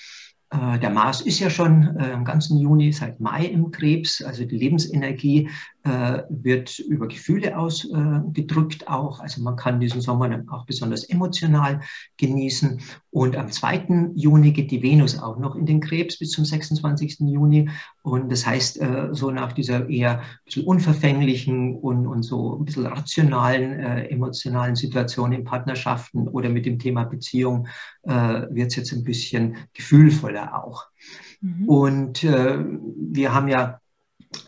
äh, 0.49 0.79
der 0.79 0.89
Mars 0.89 1.21
ist 1.21 1.39
ja 1.39 1.49
schon 1.49 1.95
äh, 1.97 2.11
im 2.11 2.25
ganzen 2.25 2.57
Juni 2.59 2.91
seit 2.91 3.19
Mai 3.19 3.45
im 3.45 3.71
Krebs, 3.71 4.21
also 4.21 4.45
die 4.45 4.57
Lebensenergie 4.57 5.49
äh, 5.85 6.23
wird 6.29 6.79
über 6.79 7.09
Gefühle 7.09 7.57
ausgedrückt 7.57 8.87
auch. 8.87 9.19
Also 9.19 9.41
man 9.41 9.57
kann 9.57 9.81
diesen 9.81 9.99
Sommer 9.99 10.29
dann 10.29 10.47
auch 10.47 10.65
besonders 10.65 11.03
emotional 11.03 11.81
genießen. 12.15 12.79
Und 13.11 13.35
am 13.35 13.51
2. 13.51 14.11
Juni 14.15 14.53
geht 14.53 14.71
die 14.71 14.81
Venus 14.81 15.19
auch 15.19 15.37
noch 15.37 15.57
in 15.57 15.65
den 15.65 15.81
Krebs 15.81 16.17
bis 16.17 16.31
zum 16.31 16.45
26. 16.45 17.19
Juni. 17.19 17.69
Und 18.01 18.31
das 18.31 18.45
heißt, 18.45 18.79
so 19.11 19.31
nach 19.31 19.51
dieser 19.51 19.89
eher 19.89 20.19
ein 20.19 20.25
bisschen 20.45 20.65
unverfänglichen 20.65 21.75
und, 21.75 22.07
und 22.07 22.23
so 22.23 22.57
ein 22.57 22.65
bisschen 22.65 22.85
rationalen, 22.85 23.79
emotionalen 23.79 24.75
Situation 24.75 25.33
in 25.33 25.43
Partnerschaften 25.43 26.29
oder 26.29 26.49
mit 26.49 26.65
dem 26.65 26.79
Thema 26.79 27.03
Beziehung 27.03 27.67
wird 28.03 28.71
es 28.71 28.75
jetzt 28.77 28.93
ein 28.93 29.03
bisschen 29.03 29.57
gefühlvoller 29.73 30.63
auch. 30.63 30.85
Mhm. 31.41 31.69
Und 31.69 32.23
wir 32.23 33.33
haben 33.33 33.47
ja 33.47 33.79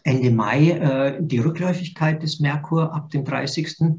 Ende 0.04 0.32
Mai 0.32 0.70
äh, 0.72 1.18
die 1.20 1.40
Rückläufigkeit 1.40 2.22
des 2.22 2.40
Merkur 2.40 2.94
ab 2.94 3.10
dem 3.10 3.26
30. 3.26 3.98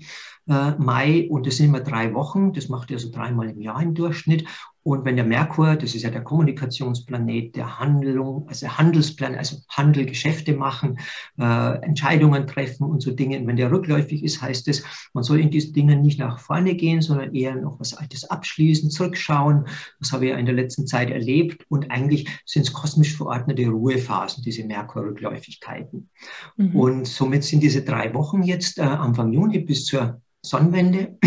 Äh, 0.49 0.71
Mai 0.79 1.29
und 1.31 1.47
das 1.47 1.57
sind 1.57 1.67
immer 1.67 1.81
drei 1.81 2.15
Wochen, 2.15 2.53
das 2.53 2.69
macht 2.69 2.91
er 2.91 2.99
so 2.99 3.11
dreimal 3.11 3.51
im 3.51 3.61
Jahr 3.61 3.83
im 3.83 3.95
Durchschnitt 3.95 4.47
und 4.87 5.05
wenn 5.05 5.17
der 5.17 5.25
Merkur, 5.25 5.75
das 5.75 5.97
ist 5.97 6.05
ja 6.05 6.11
der 6.11 6.23
Kommunikationsplanet, 6.23 7.57
der 7.57 7.81
Handlung, 7.81 8.47
also 8.47 8.69
Handelsplan, 8.69 9.35
also 9.35 9.57
Handel, 9.69 10.07
Geschäfte 10.07 10.55
machen, 10.55 11.01
äh, 11.41 11.83
Entscheidungen 11.83 12.47
treffen 12.47 12.85
und 12.85 13.03
so 13.03 13.11
Dinge. 13.11 13.41
Und 13.41 13.49
wenn 13.49 13.57
der 13.57 13.73
rückläufig 13.73 14.23
ist, 14.23 14.41
heißt 14.41 14.69
es, 14.69 14.85
man 15.13 15.25
soll 15.25 15.41
in 15.41 15.51
diesen 15.51 15.73
Dingen 15.73 16.03
nicht 16.03 16.21
nach 16.21 16.39
vorne 16.39 16.77
gehen, 16.77 17.03
sondern 17.03 17.35
eher 17.35 17.57
noch 17.57 17.81
was 17.81 17.95
Altes 17.95 18.31
abschließen, 18.31 18.89
zurückschauen. 18.91 19.67
Das 19.99 20.13
habe 20.13 20.27
ich 20.27 20.31
ja 20.31 20.37
in 20.37 20.47
der 20.47 20.55
letzten 20.55 20.87
Zeit 20.87 21.11
erlebt. 21.11 21.67
Und 21.69 21.91
eigentlich 21.91 22.29
sind 22.45 22.63
es 22.63 22.73
kosmisch 22.73 23.17
verordnete 23.17 23.67
Ruhephasen, 23.67 24.45
diese 24.45 24.63
Merkur-Rückläufigkeiten. 24.63 26.11
Mhm. 26.59 26.77
Und 26.77 27.09
somit 27.09 27.43
sind 27.43 27.65
diese 27.65 27.83
drei 27.83 28.15
Wochen 28.15 28.45
jetzt 28.45 28.79
äh, 28.79 28.83
Anfang 28.83 29.33
Juni 29.33 29.59
bis 29.59 29.85
zur 29.85 30.23
Sonnenwende 30.43 31.19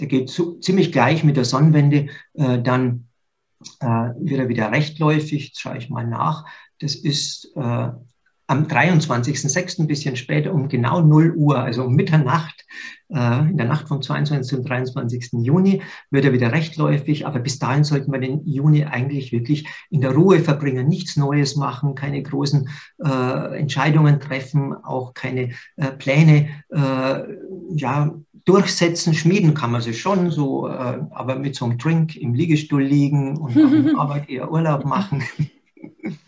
der 0.00 0.06
geht 0.06 0.30
so, 0.30 0.58
ziemlich 0.58 0.92
gleich 0.92 1.24
mit 1.24 1.36
der 1.36 1.44
Sonnenwende, 1.44 2.08
äh, 2.34 2.60
dann 2.62 3.08
äh, 3.80 3.86
wird 3.86 4.40
er 4.40 4.48
wieder 4.48 4.70
rechtläufig. 4.70 5.48
Jetzt 5.48 5.60
schaue 5.60 5.78
ich 5.78 5.90
mal 5.90 6.06
nach. 6.06 6.44
Das 6.80 6.94
ist 6.94 7.50
äh, 7.56 7.90
am 8.48 8.64
23.06. 8.64 9.82
ein 9.82 9.86
bisschen 9.86 10.16
später 10.16 10.54
um 10.54 10.68
genau 10.68 11.02
0 11.02 11.34
Uhr, 11.36 11.58
also 11.58 11.84
um 11.84 11.94
Mitternacht, 11.94 12.64
äh, 13.10 13.40
in 13.40 13.58
der 13.58 13.66
Nacht 13.66 13.88
vom 13.88 14.00
22. 14.00 14.48
zum 14.48 14.64
23. 14.64 15.44
Juni, 15.44 15.82
wird 16.10 16.24
er 16.24 16.32
wieder 16.32 16.50
rechtläufig. 16.50 17.26
Aber 17.26 17.40
bis 17.40 17.58
dahin 17.58 17.84
sollten 17.84 18.10
wir 18.10 18.18
den 18.18 18.46
Juni 18.46 18.84
eigentlich 18.86 19.32
wirklich 19.32 19.68
in 19.90 20.00
der 20.00 20.12
Ruhe 20.12 20.40
verbringen, 20.40 20.88
nichts 20.88 21.16
Neues 21.16 21.56
machen, 21.56 21.94
keine 21.94 22.22
großen 22.22 22.70
äh, 23.04 23.58
Entscheidungen 23.58 24.18
treffen, 24.18 24.72
auch 24.72 25.12
keine 25.12 25.50
äh, 25.76 25.92
Pläne 25.98 26.48
äh, 26.70 27.22
ja, 27.76 28.14
durchsetzen. 28.46 29.12
Schmieden 29.12 29.52
kann 29.52 29.72
man 29.72 29.82
sie 29.82 29.92
schon 29.92 30.30
so, 30.30 30.68
äh, 30.68 31.00
aber 31.10 31.38
mit 31.38 31.54
so 31.54 31.66
einem 31.66 31.76
Drink 31.76 32.16
im 32.16 32.32
Liegestuhl 32.32 32.82
liegen 32.82 33.36
und 33.36 33.54
nach 33.54 33.98
Arbeit 33.98 34.30
eher 34.30 34.50
Urlaub 34.50 34.86
machen 34.86 35.22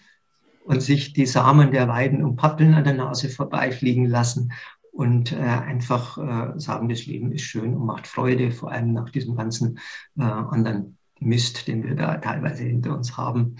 und 0.70 0.80
sich 0.80 1.12
die 1.12 1.26
Samen 1.26 1.72
der 1.72 1.88
Weiden 1.88 2.24
und 2.24 2.36
Pappeln 2.36 2.74
an 2.74 2.84
der 2.84 2.94
Nase 2.94 3.28
vorbeifliegen 3.28 4.06
lassen 4.06 4.52
und 4.92 5.32
äh, 5.32 5.36
einfach 5.36 6.16
äh, 6.16 6.60
sagen, 6.60 6.88
das 6.88 7.06
Leben 7.06 7.32
ist 7.32 7.42
schön 7.42 7.74
und 7.74 7.86
macht 7.86 8.06
Freude, 8.06 8.52
vor 8.52 8.70
allem 8.70 8.92
nach 8.92 9.10
diesem 9.10 9.34
ganzen 9.34 9.80
äh, 10.16 10.22
anderen 10.22 10.96
Mist, 11.18 11.66
den 11.66 11.82
wir 11.82 11.96
da 11.96 12.18
teilweise 12.18 12.62
hinter 12.62 12.96
uns 12.96 13.16
haben. 13.16 13.56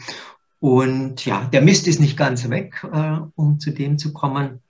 Und 0.60 1.26
ja, 1.26 1.46
der 1.46 1.62
Mist 1.62 1.88
ist 1.88 1.98
nicht 1.98 2.16
ganz 2.16 2.48
weg, 2.48 2.86
äh, 2.92 3.18
um 3.34 3.58
zu 3.58 3.72
dem 3.72 3.98
zu 3.98 4.12
kommen. 4.12 4.62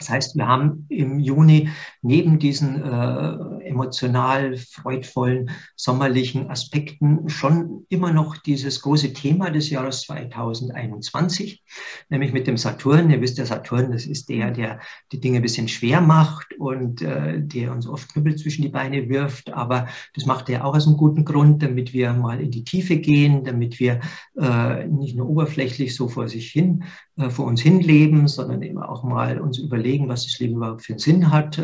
Das 0.00 0.10
heißt, 0.10 0.36
wir 0.36 0.48
haben 0.48 0.84
im 0.88 1.20
Juni 1.20 1.68
neben 2.08 2.38
diesen 2.38 2.82
äh, 2.82 3.68
emotional 3.68 4.56
freudvollen 4.56 5.50
sommerlichen 5.76 6.50
Aspekten 6.50 7.28
schon 7.28 7.84
immer 7.90 8.12
noch 8.12 8.38
dieses 8.38 8.80
große 8.80 9.12
Thema 9.12 9.50
des 9.50 9.68
Jahres 9.68 10.02
2021, 10.02 11.62
nämlich 12.08 12.32
mit 12.32 12.46
dem 12.46 12.56
Saturn. 12.56 13.10
Ihr 13.10 13.20
wisst, 13.20 13.36
der 13.36 13.44
Saturn, 13.44 13.92
das 13.92 14.06
ist 14.06 14.30
der, 14.30 14.50
der 14.50 14.80
die 15.12 15.20
Dinge 15.20 15.36
ein 15.36 15.42
bisschen 15.42 15.68
schwer 15.68 16.00
macht 16.00 16.54
und 16.58 17.02
äh, 17.02 17.40
der 17.40 17.72
uns 17.72 17.86
oft 17.86 18.10
Knüppel 18.10 18.36
zwischen 18.36 18.62
die 18.62 18.70
Beine 18.70 19.10
wirft. 19.10 19.52
Aber 19.52 19.86
das 20.14 20.24
macht 20.24 20.48
er 20.48 20.64
auch 20.64 20.74
aus 20.74 20.86
einem 20.86 20.96
guten 20.96 21.26
Grund, 21.26 21.62
damit 21.62 21.92
wir 21.92 22.14
mal 22.14 22.40
in 22.40 22.50
die 22.50 22.64
Tiefe 22.64 22.96
gehen, 22.96 23.44
damit 23.44 23.78
wir 23.80 24.00
äh, 24.40 24.86
nicht 24.86 25.14
nur 25.14 25.28
oberflächlich 25.28 25.94
so 25.94 26.08
vor 26.08 26.26
sich 26.26 26.50
hin, 26.50 26.84
äh, 27.18 27.28
vor 27.30 27.46
uns 27.46 27.60
hin 27.60 27.80
leben, 27.80 28.28
sondern 28.28 28.62
eben 28.62 28.78
auch 28.78 29.02
mal 29.02 29.40
uns 29.40 29.58
überlegen, 29.58 30.08
was 30.08 30.24
das 30.24 30.38
Leben 30.38 30.56
überhaupt 30.56 30.82
für 30.82 30.94
einen 30.94 31.00
Sinn 31.00 31.30
hat, 31.30 31.58
äh, 31.58 31.62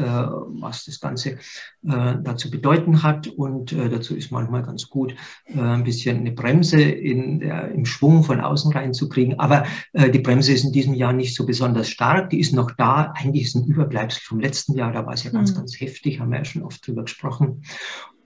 was 0.48 0.84
das 0.84 1.00
Ganze 1.00 1.38
äh, 1.86 2.04
äh, 2.04 2.16
dazu 2.22 2.50
bedeuten 2.50 3.02
hat. 3.02 3.28
Und 3.28 3.72
äh, 3.72 3.88
dazu 3.88 4.16
ist 4.16 4.30
manchmal 4.30 4.62
ganz 4.62 4.88
gut, 4.88 5.14
äh, 5.46 5.60
ein 5.60 5.84
bisschen 5.84 6.18
eine 6.18 6.32
Bremse 6.32 6.80
in, 6.80 7.42
äh, 7.42 7.68
im 7.68 7.84
Schwung 7.84 8.24
von 8.24 8.40
außen 8.40 8.72
reinzukriegen. 8.72 9.38
Aber 9.38 9.64
äh, 9.92 10.10
die 10.10 10.18
Bremse 10.18 10.52
ist 10.52 10.64
in 10.64 10.72
diesem 10.72 10.94
Jahr 10.94 11.12
nicht 11.12 11.34
so 11.34 11.46
besonders 11.46 11.88
stark. 11.88 12.30
Die 12.30 12.40
ist 12.40 12.52
noch 12.52 12.70
da. 12.72 13.12
Eigentlich 13.14 13.44
ist 13.44 13.54
ein 13.54 13.66
Überbleibsel 13.66 14.22
vom 14.22 14.40
letzten 14.40 14.74
Jahr. 14.74 14.92
Da 14.92 15.06
war 15.06 15.14
es 15.14 15.24
ja 15.24 15.30
ganz, 15.30 15.52
mhm. 15.52 15.56
ganz 15.56 15.80
heftig. 15.80 16.20
Haben 16.20 16.30
wir 16.30 16.38
ja 16.38 16.44
schon 16.44 16.62
oft 16.62 16.86
drüber 16.86 17.02
gesprochen. 17.02 17.62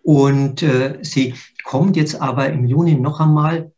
Und 0.03 0.63
äh, 0.63 0.99
sie 1.03 1.35
kommt 1.65 1.97
jetzt 1.97 2.21
aber 2.21 2.51
im 2.51 2.65
Juni 2.65 2.95
noch 2.95 3.21
einmal 3.21 3.73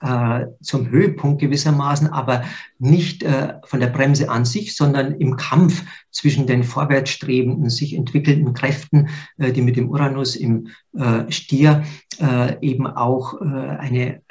äh, 0.00 0.46
zum 0.62 0.88
Höhepunkt 0.88 1.40
gewissermaßen, 1.40 2.08
aber 2.08 2.44
nicht 2.78 3.22
äh, 3.22 3.54
von 3.64 3.80
der 3.80 3.88
Bremse 3.88 4.30
an 4.30 4.44
sich, 4.44 4.74
sondern 4.74 5.14
im 5.16 5.36
Kampf 5.36 5.84
zwischen 6.10 6.46
den 6.46 6.64
vorwärtsstrebenden, 6.64 7.68
sich 7.68 7.94
entwickelnden 7.94 8.54
Kräften, 8.54 9.08
äh, 9.38 9.52
die 9.52 9.60
mit 9.60 9.76
dem 9.76 9.90
Uranus 9.90 10.36
im 10.36 10.68
äh, 10.96 11.30
Stier 11.30 11.84
äh, 12.18 12.56
eben 12.60 12.86
auch 12.86 13.40
äh, 13.40 13.44
eine 13.44 14.22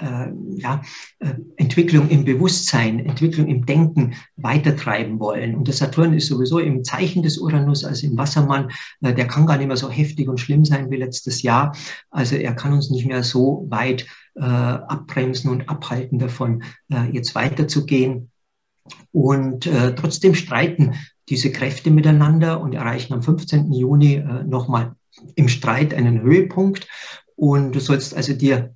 ja, 0.56 0.82
Entwicklung 1.58 2.10
im 2.10 2.26
Bewusstsein, 2.26 3.06
Entwicklung 3.06 3.48
im 3.48 3.66
Denken 3.66 4.16
weitertreiben 4.36 5.20
wollen. 5.20 5.56
Und 5.56 5.68
der 5.68 5.76
Saturn 5.76 6.14
ist 6.14 6.28
sowieso 6.28 6.60
im 6.60 6.84
Zeichen 6.84 7.24
des 7.24 7.38
Uranus, 7.38 7.84
also 7.84 8.08
im 8.08 8.18
Wassermann, 8.18 8.70
der 9.02 9.28
kann 9.28 9.46
gar 9.46 9.58
nicht 9.58 9.68
mehr 9.68 9.78
so 9.78 9.90
heftig 9.90 10.28
und 10.28 10.40
schlimm 10.40 10.66
sein 10.66 10.90
wie 10.90 10.98
letztes 10.98 11.42
Jahr. 11.42 11.76
Also 12.10 12.36
er 12.36 12.54
kann 12.54 12.74
uns 12.74 12.90
nicht 12.90 13.06
mehr 13.06 13.24
so 13.24 13.66
weit 13.70 14.06
äh, 14.36 14.42
abbremsen 14.42 15.50
und 15.50 15.70
abhalten 15.70 16.20
davon, 16.20 16.64
äh, 16.92 17.10
jetzt 17.12 17.36
weiterzugehen. 17.36 18.32
Und 19.12 19.68
äh, 19.68 19.94
trotzdem 19.96 20.36
streiten 20.36 20.96
diese 21.30 21.52
Kräfte 21.52 21.92
miteinander 21.92 22.60
und 22.60 22.74
erreichen 22.74 23.14
am 23.14 23.22
15. 23.22 23.72
Juni 23.72 24.16
äh, 24.16 24.44
nochmal 24.44 24.96
im 25.36 25.48
Streit 25.48 25.94
einen 25.94 26.22
Höhepunkt. 26.22 26.88
Und 27.36 27.74
du 27.74 27.80
sollst 27.80 28.16
also 28.16 28.34
dir 28.34 28.74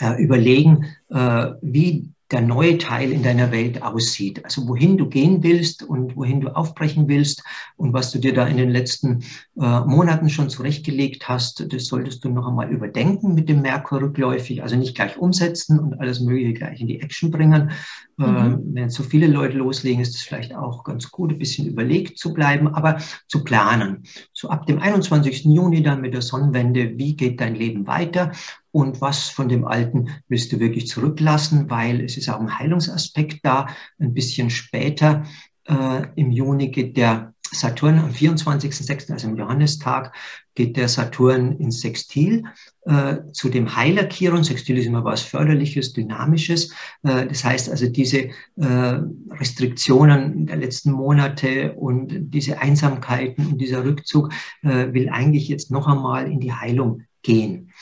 äh, 0.00 0.22
überlegen, 0.22 0.86
äh, 1.08 1.52
wie 1.62 2.10
der 2.30 2.40
neue 2.40 2.78
Teil 2.78 3.10
in 3.10 3.22
deiner 3.22 3.50
Welt 3.50 3.82
aussieht. 3.82 4.44
Also 4.44 4.68
wohin 4.68 4.96
du 4.96 5.08
gehen 5.08 5.42
willst 5.42 5.82
und 5.82 6.16
wohin 6.16 6.40
du 6.40 6.48
aufbrechen 6.48 7.08
willst 7.08 7.42
und 7.76 7.92
was 7.92 8.12
du 8.12 8.18
dir 8.18 8.32
da 8.32 8.46
in 8.46 8.56
den 8.56 8.70
letzten 8.70 9.24
äh, 9.60 9.80
Monaten 9.80 10.30
schon 10.30 10.48
zurechtgelegt 10.48 11.28
hast, 11.28 11.72
das 11.72 11.86
solltest 11.86 12.24
du 12.24 12.28
noch 12.28 12.46
einmal 12.46 12.70
überdenken 12.70 13.34
mit 13.34 13.48
dem 13.48 13.62
Merkur 13.62 14.00
rückläufig. 14.00 14.62
Also 14.62 14.76
nicht 14.76 14.94
gleich 14.94 15.18
umsetzen 15.18 15.80
und 15.80 16.00
alles 16.00 16.20
Mögliche 16.20 16.54
gleich 16.54 16.80
in 16.80 16.86
die 16.86 17.00
Action 17.00 17.30
bringen. 17.30 17.72
Mhm. 18.16 18.24
Äh, 18.26 18.74
wenn 18.74 18.90
so 18.90 19.02
viele 19.02 19.26
Leute 19.26 19.56
loslegen, 19.56 20.00
ist 20.00 20.14
es 20.14 20.22
vielleicht 20.22 20.54
auch 20.54 20.84
ganz 20.84 21.10
gut, 21.10 21.32
ein 21.32 21.38
bisschen 21.38 21.66
überlegt 21.66 22.18
zu 22.18 22.32
bleiben, 22.32 22.68
aber 22.68 22.98
zu 23.26 23.42
planen. 23.42 24.04
So 24.32 24.50
ab 24.50 24.66
dem 24.66 24.78
21. 24.78 25.46
Juni 25.46 25.82
dann 25.82 26.00
mit 26.00 26.14
der 26.14 26.22
Sonnenwende, 26.22 26.96
wie 26.96 27.16
geht 27.16 27.40
dein 27.40 27.56
Leben 27.56 27.86
weiter? 27.86 28.30
Und 28.72 29.00
was 29.00 29.28
von 29.28 29.48
dem 29.48 29.64
Alten 29.64 30.10
willst 30.28 30.52
du 30.52 30.60
wirklich 30.60 30.86
zurücklassen, 30.86 31.68
weil 31.70 32.04
es 32.04 32.16
ist 32.16 32.28
auch 32.28 32.40
ein 32.40 32.58
Heilungsaspekt 32.58 33.40
da. 33.42 33.66
Ein 33.98 34.14
bisschen 34.14 34.50
später 34.50 35.24
äh, 35.66 36.06
im 36.16 36.30
Juni 36.30 36.70
geht 36.70 36.96
der 36.96 37.34
Saturn 37.52 37.98
am 37.98 38.10
24.06., 38.10 39.12
also 39.12 39.28
am 39.28 39.36
Johannistag, 39.36 40.14
geht 40.54 40.76
der 40.76 40.88
Saturn 40.88 41.58
ins 41.58 41.80
Sextil 41.80 42.44
äh, 42.82 43.16
zu 43.32 43.48
dem 43.48 43.74
Heiler 43.74 44.08
Chiron. 44.08 44.44
Sextil 44.44 44.78
ist 44.78 44.86
immer 44.86 45.04
was 45.04 45.22
Förderliches, 45.22 45.92
Dynamisches. 45.92 46.72
Äh, 47.02 47.26
das 47.26 47.44
heißt 47.44 47.70
also, 47.70 47.88
diese 47.88 48.28
äh, 48.56 49.00
Restriktionen 49.30 50.46
der 50.46 50.56
letzten 50.56 50.92
Monate 50.92 51.72
und 51.72 52.30
diese 52.30 52.60
Einsamkeiten 52.60 53.46
und 53.46 53.58
dieser 53.58 53.84
Rückzug 53.84 54.32
äh, 54.62 54.92
will 54.92 55.08
eigentlich 55.08 55.48
jetzt 55.48 55.70
noch 55.70 55.88
einmal 55.88 56.30
in 56.30 56.40
die 56.40 56.52
Heilung 56.52 57.02
gehen. 57.22 57.72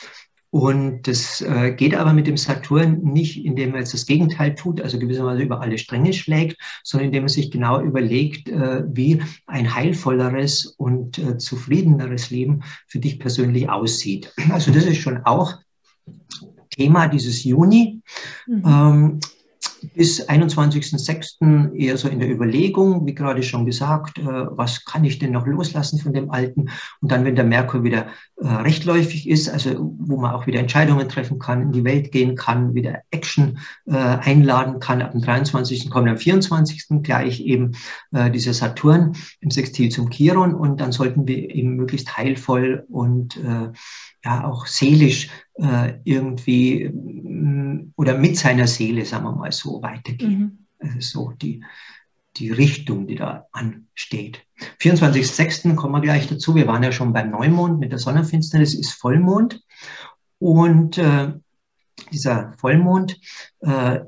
Und 0.51 1.07
das 1.07 1.43
äh, 1.43 1.73
geht 1.73 1.95
aber 1.95 2.15
mit 2.15 2.27
dem 2.27 2.39
Saturn 2.39 3.01
nicht, 3.03 3.45
indem 3.45 3.75
er 3.75 3.81
jetzt 3.81 3.93
das 3.93 4.07
Gegenteil 4.07 4.55
tut, 4.55 4.81
also 4.81 4.99
gewissermaßen 4.99 5.43
über 5.43 5.61
alle 5.61 5.77
Stränge 5.77 6.13
schlägt, 6.15 6.57
sondern 6.83 7.07
indem 7.07 7.25
er 7.25 7.29
sich 7.29 7.51
genau 7.51 7.83
überlegt, 7.83 8.49
äh, 8.49 8.83
wie 8.87 9.21
ein 9.47 9.75
heilvolleres 9.75 10.67
und 10.79 11.19
äh, 11.19 11.37
zufriedeneres 11.37 12.31
Leben 12.31 12.63
für 12.87 12.99
dich 12.99 13.19
persönlich 13.19 13.69
aussieht. 13.69 14.33
Also 14.51 14.73
das 14.73 14.85
ist 14.85 14.99
schon 14.99 15.19
auch 15.25 15.55
Thema 16.71 17.09
dieses 17.09 17.45
Juni. 17.45 18.01
Mhm. 18.47 18.63
Ähm, 18.65 19.21
bis 19.95 20.29
21.06. 20.29 21.75
eher 21.75 21.97
so 21.97 22.09
in 22.09 22.19
der 22.19 22.31
Überlegung, 22.31 23.07
wie 23.07 23.15
gerade 23.15 23.43
schon 23.43 23.67
gesagt, 23.67 24.19
äh, 24.19 24.25
was 24.25 24.85
kann 24.85 25.05
ich 25.05 25.19
denn 25.19 25.33
noch 25.33 25.47
loslassen 25.47 25.99
von 25.99 26.13
dem 26.13 26.31
Alten? 26.31 26.71
Und 27.01 27.13
dann, 27.13 27.25
wenn 27.25 27.37
der 27.37 27.45
Merkur 27.45 27.85
wieder 27.85 28.07
äh, 28.37 28.47
rechtläufig 28.49 29.29
ist, 29.29 29.49
also 29.49 29.95
wo 29.99 30.19
man 30.19 30.33
auch 30.33 30.47
wieder 30.47 30.61
Entscheidungen 30.61 31.09
treffen 31.09 31.39
kann, 31.39 31.63
in 31.63 31.73
die 31.73 31.85
Welt 31.85 32.13
gehen 32.13 32.35
kann, 32.35 32.75
wieder 32.75 33.01
Action 33.11 33.59
äh, 33.87 33.95
einladen 33.95 34.81
kann, 34.81 35.03
ab 35.03 35.13
dem 35.13 35.23
23. 35.23 35.91
kommt 35.91 36.09
am 36.09 36.17
24. 36.17 37.03
gleich 37.03 37.41
eben 37.41 37.73
dieser 38.33 38.55
Saturn 38.55 39.17
im 39.41 39.51
Sextil 39.51 39.91
zum 39.91 40.11
Chiron 40.11 40.55
und 40.55 40.81
dann 40.81 40.93
sollten 40.93 41.27
wir 41.27 41.55
eben 41.55 41.77
möglichst 41.77 42.17
heilvoll 42.17 42.85
und 42.89 43.39
ja 44.29 44.45
auch 44.45 44.67
seelisch 44.67 45.31
äh, 45.55 45.95
irgendwie 46.05 46.89
mm, 46.89 47.93
oder 47.97 48.17
mit 48.17 48.37
seiner 48.37 48.67
Seele, 48.67 49.05
sagen 49.05 49.25
wir 49.25 49.33
mal 49.33 49.53
so, 49.53 49.83
weitergehen. 49.83 50.41
Mhm. 50.41 50.59
Also 50.79 51.01
so 51.01 51.33
die, 51.33 51.65
die 52.37 52.51
Richtung, 52.51 53.07
die 53.07 53.17
da 53.17 53.47
ansteht. 53.53 54.45
24.06. 54.81 55.75
kommen 55.75 55.95
wir 55.95 56.01
gleich 56.01 56.29
dazu. 56.29 56.55
Wir 56.55 56.67
waren 56.67 56.83
ja 56.83 56.93
schon 56.93 57.13
beim 57.13 57.31
Neumond 57.31 57.81
mit 57.81 57.91
der 57.91 57.99
Sonnenfinsternis, 57.99 58.75
ist 58.75 58.93
Vollmond. 58.93 59.61
Und 60.39 60.99
äh, 60.99 61.33
dieser 62.13 62.55
Vollmond 62.59 63.19
äh, 63.61 64.01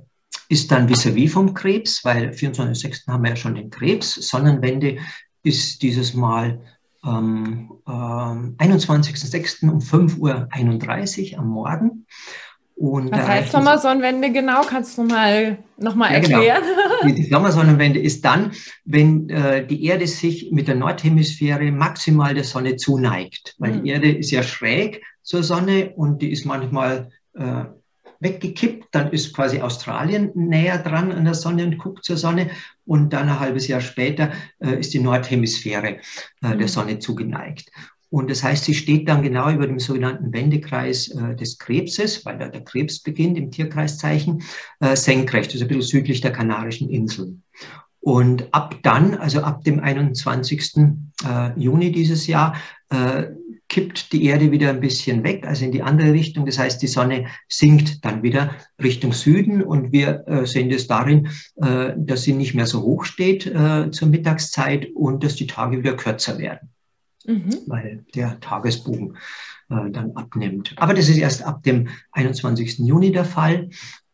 ist 0.48 0.70
dann 0.70 0.88
vis-à-vis 0.88 1.30
-vis 1.30 1.32
vom 1.32 1.54
Krebs, 1.54 2.04
weil 2.04 2.30
24.06. 2.30 3.08
haben 3.08 3.24
wir 3.24 3.30
ja 3.30 3.36
schon 3.36 3.54
den 3.54 3.70
Krebs. 3.70 4.14
Sonnenwende 4.14 4.98
ist 5.42 5.82
dieses 5.82 6.14
Mal 6.14 6.60
am 7.02 7.71
äh, 7.87 7.90
21.06. 7.90 9.69
um 9.69 9.78
5.31 9.78 11.33
Uhr 11.33 11.38
am 11.38 11.49
Morgen. 11.49 12.07
Und 12.80 13.12
Was 13.12 13.28
heißt 13.28 13.52
Sommersonnenwende 13.52 14.33
genau? 14.33 14.62
Kannst 14.62 14.97
du 14.97 15.02
mal 15.02 15.59
nochmal 15.76 16.14
ja, 16.14 16.21
genau. 16.21 16.38
erklären? 16.38 16.62
Genau. 16.62 17.07
Die, 17.14 17.23
die 17.23 17.28
Sommersonnenwende 17.28 18.00
ist 18.00 18.25
dann, 18.25 18.52
wenn 18.87 19.28
äh, 19.28 19.66
die 19.66 19.85
Erde 19.85 20.07
sich 20.07 20.50
mit 20.50 20.66
der 20.66 20.76
Nordhemisphäre 20.76 21.71
maximal 21.73 22.35
der 22.35 22.45
Sonne 22.45 22.76
zuneigt. 22.76 23.54
Weil 23.59 23.73
mhm. 23.73 23.85
die 23.85 23.90
Erde 23.90 24.11
ist 24.12 24.30
ja 24.30 24.42
schräg 24.42 25.02
zur 25.23 25.42
Sonne 25.42 25.92
und 25.95 26.23
die 26.23 26.30
ist 26.30 26.47
manchmal 26.47 27.11
äh, 27.35 27.64
weggekippt. 28.20 28.88
Dann 28.92 29.10
ist 29.12 29.34
quasi 29.34 29.60
Australien 29.60 30.30
näher 30.34 30.78
dran 30.78 31.12
an 31.12 31.24
der 31.24 31.34
Sonne 31.34 31.64
und 31.64 31.78
guckt 31.78 32.04
zur 32.04 32.16
Sonne. 32.16 32.50
Und 32.86 33.12
dann 33.12 33.28
ein 33.28 33.40
halbes 33.40 33.66
Jahr 33.68 33.80
später 33.80 34.30
äh, 34.60 34.78
ist 34.78 34.94
die 34.94 35.00
Nordhemisphäre 35.00 35.96
äh, 35.96 35.98
der 36.42 36.56
mhm. 36.56 36.68
Sonne 36.68 36.98
zugeneigt. 36.98 37.70
Und 38.10 38.28
das 38.28 38.42
heißt, 38.42 38.64
sie 38.64 38.74
steht 38.74 39.08
dann 39.08 39.22
genau 39.22 39.50
über 39.50 39.66
dem 39.66 39.78
sogenannten 39.78 40.32
Wendekreis 40.32 41.08
äh, 41.08 41.36
des 41.36 41.58
Krebses, 41.58 42.24
weil 42.26 42.38
da 42.38 42.48
der 42.48 42.64
Krebs 42.64 42.98
beginnt 42.98 43.38
im 43.38 43.52
Tierkreiszeichen, 43.52 44.42
äh, 44.80 44.96
senkrecht, 44.96 45.52
also 45.52 45.64
ein 45.64 45.68
bisschen 45.68 45.82
südlich 45.82 46.20
der 46.20 46.32
Kanarischen 46.32 46.90
Inseln. 46.90 47.44
Und 48.00 48.52
ab 48.52 48.76
dann, 48.82 49.14
also 49.14 49.42
ab 49.42 49.62
dem 49.62 49.78
21. 49.78 50.76
Äh, 51.24 51.60
Juni 51.60 51.92
dieses 51.92 52.26
Jahr, 52.26 52.56
äh, 52.88 53.26
kippt 53.70 54.12
die 54.12 54.24
Erde 54.26 54.50
wieder 54.50 54.68
ein 54.68 54.80
bisschen 54.80 55.24
weg, 55.24 55.46
also 55.46 55.64
in 55.64 55.72
die 55.72 55.82
andere 55.82 56.12
Richtung. 56.12 56.44
Das 56.44 56.58
heißt, 56.58 56.82
die 56.82 56.88
Sonne 56.88 57.26
sinkt 57.48 58.04
dann 58.04 58.22
wieder 58.22 58.54
Richtung 58.82 59.12
Süden 59.12 59.62
und 59.62 59.92
wir 59.92 60.26
äh, 60.26 60.44
sehen 60.44 60.68
das 60.68 60.86
darin, 60.86 61.28
äh, 61.56 61.94
dass 61.96 62.22
sie 62.22 62.34
nicht 62.34 62.54
mehr 62.54 62.66
so 62.66 62.82
hoch 62.82 63.04
steht 63.04 63.46
äh, 63.46 63.90
zur 63.90 64.08
Mittagszeit 64.08 64.88
und 64.94 65.24
dass 65.24 65.36
die 65.36 65.46
Tage 65.46 65.78
wieder 65.78 65.96
kürzer 65.96 66.38
werden, 66.38 66.68
mhm. 67.24 67.56
weil 67.68 68.04
der 68.14 68.40
Tagesbogen 68.40 69.16
äh, 69.70 69.90
dann 69.90 70.12
abnimmt. 70.16 70.74
Aber 70.76 70.92
das 70.92 71.08
ist 71.08 71.18
erst 71.18 71.44
ab 71.44 71.62
dem 71.62 71.88
21. 72.12 72.80
Juni 72.80 73.12
der 73.12 73.24
Fall. 73.24 73.70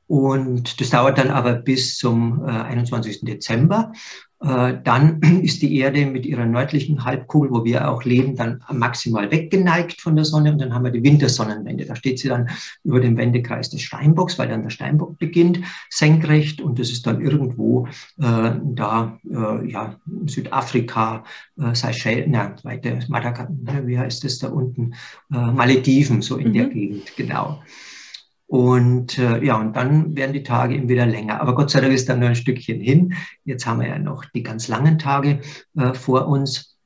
Und 0.09 0.81
das 0.81 0.91
dauert 0.91 1.19
dann 1.19 1.31
aber 1.31 1.55
bis 1.55 1.97
zum 1.97 2.45
äh, 2.47 2.51
21. 2.51 3.21
Dezember. 3.23 3.93
Äh, 4.41 4.75
dann 4.85 5.21
ist 5.43 5.63
die 5.63 5.79
Erde 5.79 6.07
mit 6.07 6.27
ihrer 6.27 6.45
nördlichen 6.45 7.05
Halbkugel, 7.05 7.51
wo 7.51 7.65
wir 7.65 7.91
auch 7.91 8.05
leben, 8.05 8.37
dann 8.37 8.63
maximal 8.71 9.31
weggeneigt 9.31 10.01
von 10.01 10.15
der 10.15 10.25
Sonne. 10.25 10.53
Und 10.53 10.61
dann 10.61 10.75
haben 10.75 10.85
wir 10.85 10.91
die 10.91 11.03
Wintersonnenwende. 11.03 11.87
Da 11.87 11.97
steht 11.97 12.19
sie 12.19 12.29
dann 12.29 12.49
über 12.85 13.01
dem 13.01 13.17
Wendekreis 13.17 13.71
des 13.71 13.83
Steinbocks, 13.83 14.39
weil 14.39 14.49
dann 14.49 14.63
der 14.63 14.71
Steinbock 14.71 15.19
beginnt, 15.19 15.61
senkrecht. 15.91 16.61
Und 16.61 16.79
das 16.79 16.91
ist 16.91 17.07
dann 17.07 17.21
irgendwo 17.21 17.89
äh, 18.19 18.53
da, 18.63 19.19
äh, 19.29 19.71
ja, 19.71 19.97
Südafrika, 20.27 21.25
äh, 21.59 21.75
Seychellen, 21.75 22.31
na, 22.31 22.55
weiter, 22.63 22.99
Madagaskar, 23.09 23.49
wie 23.87 23.99
heißt 23.99 24.23
das 24.23 24.39
da 24.39 24.49
unten? 24.49 24.93
Äh, 25.33 25.51
Malediven, 25.51 26.23
so 26.23 26.37
in 26.37 26.49
mhm. 26.49 26.53
der 26.53 26.67
Gegend, 26.67 27.17
genau. 27.17 27.61
Und 28.49 29.19
äh, 29.19 29.43
ja, 29.45 29.57
und 29.57 29.75
dann 29.75 30.15
werden 30.15 30.33
die 30.33 30.45
Tage 30.45 30.77
eben 30.77 30.89
wieder 30.89 31.07
länger. 31.07 31.41
Aber 31.41 31.55
Gott 31.55 31.71
sei 31.71 31.81
Dank 31.81 31.93
ist 31.93 32.09
dann 32.09 32.21
nur 32.21 32.29
ein 32.29 32.37
Stückchen 32.37 32.81
hin. 32.81 33.15
Jetzt 33.45 33.67
haben 33.67 33.81
wir 33.81 33.89
ja 33.89 33.99
noch 33.99 34.25
die 34.27 34.43
ganz 34.43 34.69
langen 34.69 34.99
Tage 34.99 35.41
äh, 35.77 35.95
vor 35.95 36.29
uns. 36.29 36.77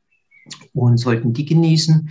und 0.73 0.97
sollten 0.99 1.33
die 1.33 1.45
genießen. 1.45 2.11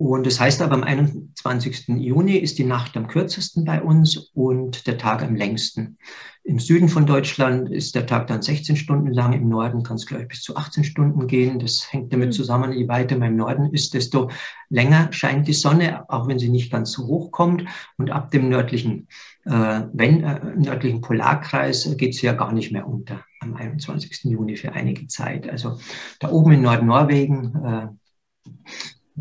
Und 0.00 0.24
das 0.24 0.40
heißt 0.40 0.62
aber, 0.62 0.76
am 0.76 0.82
21. 0.82 1.88
Juni 1.88 2.36
ist 2.36 2.56
die 2.56 2.64
Nacht 2.64 2.96
am 2.96 3.06
kürzesten 3.06 3.66
bei 3.66 3.82
uns 3.82 4.16
und 4.32 4.86
der 4.86 4.96
Tag 4.96 5.22
am 5.22 5.36
längsten. 5.36 5.98
Im 6.42 6.58
Süden 6.58 6.88
von 6.88 7.04
Deutschland 7.04 7.70
ist 7.70 7.94
der 7.94 8.06
Tag 8.06 8.28
dann 8.28 8.40
16 8.40 8.76
Stunden 8.76 9.12
lang, 9.12 9.34
im 9.34 9.50
Norden 9.50 9.82
kann 9.82 9.96
es, 9.96 10.06
glaube 10.06 10.22
ich, 10.22 10.28
bis 10.30 10.40
zu 10.40 10.56
18 10.56 10.84
Stunden 10.84 11.26
gehen. 11.26 11.58
Das 11.58 11.92
hängt 11.92 12.14
damit 12.14 12.28
mhm. 12.28 12.32
zusammen, 12.32 12.72
je 12.72 12.88
weiter 12.88 13.18
man 13.18 13.32
im 13.32 13.36
Norden 13.36 13.74
ist, 13.74 13.92
desto 13.92 14.30
länger 14.70 15.12
scheint 15.12 15.46
die 15.46 15.52
Sonne, 15.52 16.08
auch 16.08 16.28
wenn 16.28 16.38
sie 16.38 16.48
nicht 16.48 16.72
ganz 16.72 16.92
so 16.92 17.06
hoch 17.06 17.30
kommt. 17.30 17.66
Und 17.98 18.10
ab 18.10 18.30
dem 18.30 18.48
nördlichen, 18.48 19.06
äh, 19.44 19.82
wenn, 19.92 20.24
äh, 20.24 20.40
nördlichen 20.56 21.02
Polarkreis 21.02 21.94
geht 21.98 22.14
sie 22.14 22.24
ja 22.24 22.32
gar 22.32 22.54
nicht 22.54 22.72
mehr 22.72 22.88
unter 22.88 23.22
am 23.40 23.54
21. 23.54 24.30
Juni 24.30 24.56
für 24.56 24.72
einige 24.72 25.08
Zeit. 25.08 25.46
Also 25.46 25.78
da 26.20 26.30
oben 26.30 26.52
in 26.52 26.62
Nordnorwegen, 26.62 27.54
äh, 27.66 27.88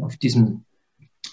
auf 0.01 0.15
diesem 0.15 0.63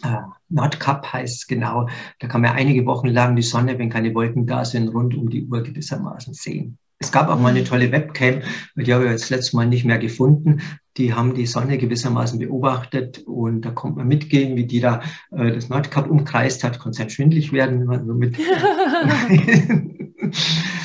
äh, 0.02 0.18
Nordkap 0.48 1.12
heißt 1.12 1.36
es 1.36 1.46
genau. 1.46 1.88
Da 2.20 2.28
kann 2.28 2.42
man 2.42 2.52
einige 2.52 2.86
Wochen 2.86 3.08
lang 3.08 3.36
die 3.36 3.42
Sonne, 3.42 3.78
wenn 3.78 3.90
keine 3.90 4.14
Wolken 4.14 4.46
da 4.46 4.64
sind, 4.64 4.88
rund 4.88 5.14
um 5.14 5.30
die 5.30 5.46
Uhr 5.46 5.62
gewissermaßen 5.62 6.34
sehen. 6.34 6.78
Es 6.98 7.12
gab 7.12 7.28
auch 7.28 7.38
mal 7.38 7.50
eine 7.50 7.64
tolle 7.64 7.92
Webcam, 7.92 8.40
die 8.74 8.94
habe 8.94 9.04
ich 9.04 9.10
jetzt 9.10 9.28
letztes 9.28 9.52
Mal 9.52 9.66
nicht 9.66 9.84
mehr 9.84 9.98
gefunden. 9.98 10.62
Die 10.96 11.12
haben 11.12 11.34
die 11.34 11.44
Sonne 11.44 11.76
gewissermaßen 11.76 12.38
beobachtet 12.38 13.18
und 13.26 13.62
da 13.62 13.70
kommt 13.70 13.98
man 13.98 14.08
mitgehen, 14.08 14.56
wie 14.56 14.64
die 14.64 14.80
da 14.80 15.02
äh, 15.30 15.52
das 15.52 15.68
Nordkap 15.68 16.08
umkreist 16.08 16.64
hat. 16.64 16.78
Konnte 16.78 17.04
es 17.04 17.12
schwindlig 17.12 17.52
werden, 17.52 17.80
wenn 17.80 17.86
man 17.86 18.06
so 18.06 18.14
mit. 18.14 18.36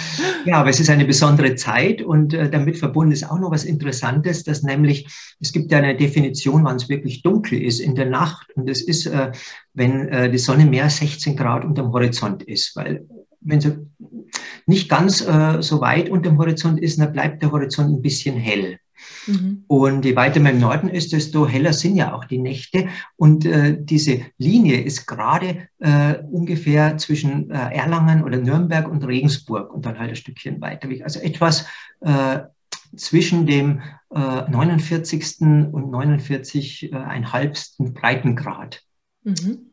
Ja, 0.45 0.57
aber 0.57 0.69
es 0.69 0.79
ist 0.79 0.89
eine 0.89 1.05
besondere 1.05 1.55
Zeit 1.55 2.01
und 2.01 2.33
äh, 2.33 2.49
damit 2.49 2.77
verbunden 2.77 3.11
ist 3.11 3.29
auch 3.29 3.39
noch 3.39 3.51
was 3.51 3.63
Interessantes, 3.63 4.43
dass 4.43 4.63
nämlich 4.63 5.07
es 5.39 5.51
gibt 5.51 5.71
ja 5.71 5.77
eine 5.77 5.95
Definition, 5.95 6.63
wann 6.63 6.77
es 6.77 6.89
wirklich 6.89 7.21
dunkel 7.21 7.61
ist 7.61 7.79
in 7.79 7.95
der 7.95 8.07
Nacht 8.07 8.47
und 8.55 8.67
das 8.69 8.81
ist, 8.81 9.05
äh, 9.05 9.31
wenn 9.73 10.07
äh, 10.09 10.29
die 10.31 10.37
Sonne 10.37 10.65
mehr 10.65 10.85
als 10.85 10.97
16 10.97 11.35
Grad 11.35 11.65
unterm 11.65 11.91
Horizont 11.91 12.43
ist, 12.43 12.75
weil 12.75 13.05
wenn 13.41 13.61
sie 13.61 13.77
nicht 14.65 14.89
ganz 14.89 15.21
äh, 15.21 15.61
so 15.61 15.81
weit 15.81 16.09
unterm 16.09 16.37
Horizont 16.37 16.79
ist, 16.79 16.99
dann 16.99 17.11
bleibt 17.11 17.41
der 17.41 17.51
Horizont 17.51 17.89
ein 17.89 18.01
bisschen 18.01 18.35
hell. 18.35 18.77
Mhm. 19.27 19.63
Und 19.67 20.05
je 20.05 20.15
weiter 20.15 20.39
man 20.39 20.55
im 20.55 20.59
Norden 20.59 20.89
ist, 20.89 21.13
desto 21.13 21.47
heller 21.47 21.73
sind 21.73 21.95
ja 21.95 22.13
auch 22.13 22.25
die 22.25 22.37
Nächte. 22.37 22.87
Und 23.15 23.45
äh, 23.45 23.77
diese 23.79 24.21
Linie 24.37 24.81
ist 24.81 25.05
gerade 25.05 25.67
äh, 25.79 26.15
ungefähr 26.31 26.97
zwischen 26.97 27.49
äh, 27.51 27.75
Erlangen 27.75 28.23
oder 28.23 28.37
Nürnberg 28.37 28.89
und 28.89 29.05
Regensburg 29.05 29.73
und 29.73 29.85
dann 29.85 29.99
halt 29.99 30.09
ein 30.09 30.15
Stückchen 30.15 30.61
weiter 30.61 30.89
weg. 30.89 31.03
Also 31.03 31.19
etwas 31.19 31.65
äh, 32.01 32.39
zwischen 32.95 33.45
dem 33.45 33.81
49. 34.09 35.41
Äh, 35.41 35.45
und 35.71 35.91
49,5. 35.91 37.85
Äh, 37.87 37.91
Breitengrad. 37.91 38.83
Mhm. 39.23 39.71